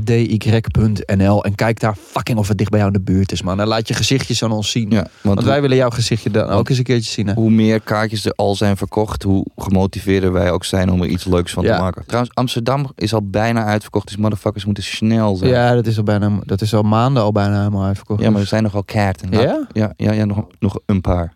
J-O-A-R-D-Y.nl 0.10 1.44
en 1.44 1.56
kijk 1.56 1.80
daar 1.80 1.96
fucking 1.96 2.38
of 2.38 2.48
het 2.48 2.58
dicht 2.58 2.70
bij 2.70 2.80
jou 2.80 2.92
in 2.94 2.98
de 3.06 3.12
buurt 3.12 3.32
is, 3.32 3.42
man. 3.42 3.60
En 3.60 3.68
laat 3.68 3.88
je 3.88 3.94
gezichtjes 3.94 4.44
aan 4.44 4.52
ons 4.52 4.72
zien. 4.72 4.90
Ja, 4.90 5.08
want 5.22 5.44
wij 5.44 5.62
willen 5.62 5.78
jouw 5.78 5.90
gezichtje 5.90 6.30
dan 6.30 6.50
ook 6.50 6.70
eens 6.70 6.78
een 6.78 6.84
keertje 6.84 7.12
zien. 7.12 7.28
Hè? 7.28 7.34
Hoe 7.34 7.50
meer 7.52 7.80
kaartjes 7.82 8.26
er 8.26 8.34
al 8.36 8.56
zijn 8.56 8.78
verkocht, 8.78 9.24
hoe 9.24 9.46
gemotiveerder 9.56 10.32
wij 10.32 10.52
ook 10.52 10.66
zijn 10.66 10.92
om 10.92 11.02
er 11.02 11.08
iets 11.08 11.26
leuks 11.26 11.54
van 11.54 11.64
Ja. 11.64 11.76
te 11.76 11.82
maken. 11.82 12.06
Trouwens, 12.06 12.36
Amsterdam 12.36 12.92
is 12.96 13.14
al 13.14 13.30
bijna 13.30 13.64
uitverkocht, 13.66 14.08
dus 14.08 14.18
motherfuckers 14.18 14.66
moeten 14.66 14.84
snel 14.84 15.36
zijn. 15.36 15.52
Ja, 15.52 15.74
dat 15.76 15.86
is 15.86 15.98
al 15.98 16.04
bijna, 16.04 16.40
dat 16.46 16.62
is 16.62 16.74
al 16.74 16.84
maanden 16.84 17.24
al 17.24 17.32
bijna 17.32 17.58
helemaal 17.58 17.84
uitverkocht. 17.84 18.22
Ja, 18.22 18.30
maar 18.30 18.42
er 18.42 18.48
zijn 18.48 18.64
nogal 18.64 18.84
kaarten. 18.84 19.30
Nou, 19.30 19.44
Ja? 19.44 19.68
Ja, 19.74 19.94
ja, 19.96 20.12
ja 20.12 20.26
nog, 20.26 20.46
nog 20.60 20.80
een 20.86 21.02
paar. 21.02 21.34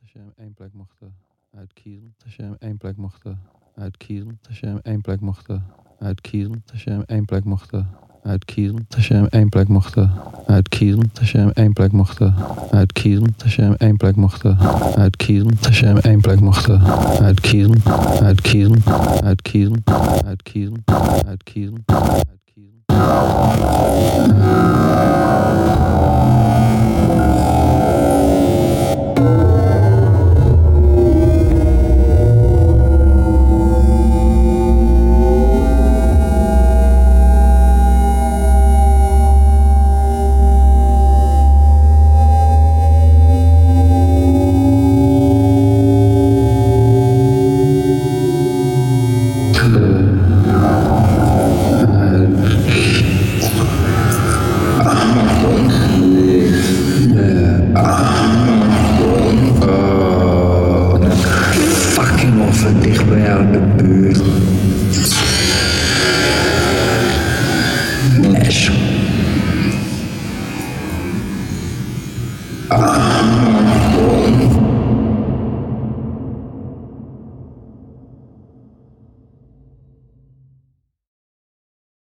Als 0.00 0.12
je 0.12 0.18
één 0.38 0.54
plek 0.54 0.68
mocht 0.74 0.96
eh, 1.00 1.08
uitkiezen. 1.58 2.14
Als 2.24 2.36
je 2.36 2.42
hem 2.42 2.56
één 2.58 2.76
plek 2.76 2.96
mocht 2.96 3.24
eh, 3.24 3.32
uitkiezen. 3.74 4.38
Als 4.48 4.58
je 4.60 4.66
hem 4.66 4.78
één 4.82 5.00
plek 5.00 5.20
mocht 5.20 5.48
eh, 5.48 5.56
uitkiezen. 5.98 6.64
Als 6.72 6.84
je 6.84 6.90
hem 6.90 7.02
één 7.06 7.24
plek 7.24 7.44
mocht 7.44 7.72
eh, 7.72 7.86
uitkiezen. 8.22 8.86
Als 8.96 9.06
je 9.06 9.14
hem 9.14 9.26
één 9.26 9.48
plek 9.48 9.68
mocht 9.68 9.96
uitkiezen. 10.46 11.10
Als 11.20 11.30
je 11.30 11.38
hem 11.38 11.50
één 11.50 11.72
plek 11.72 11.92
mocht 11.92 12.20
uitkiezen. 12.70 13.34
Als 13.44 13.54
je 13.54 13.62
hem 13.62 13.74
één 13.74 13.96
plek 13.96 14.16
mocht 14.16 14.44
uitkiezen. 14.96 15.58
Als 15.62 15.78
je 15.78 16.00
één 16.00 16.20
plek 16.20 16.40
mocht 16.40 16.70
uitkiezen. 17.20 17.82
Uitkiezen. 18.24 18.82
Uitkiezen. 19.24 19.82
Uitkiezen. 20.24 20.82
Uitkiezen. 21.26 21.84
Uitkiezen. 22.28 22.90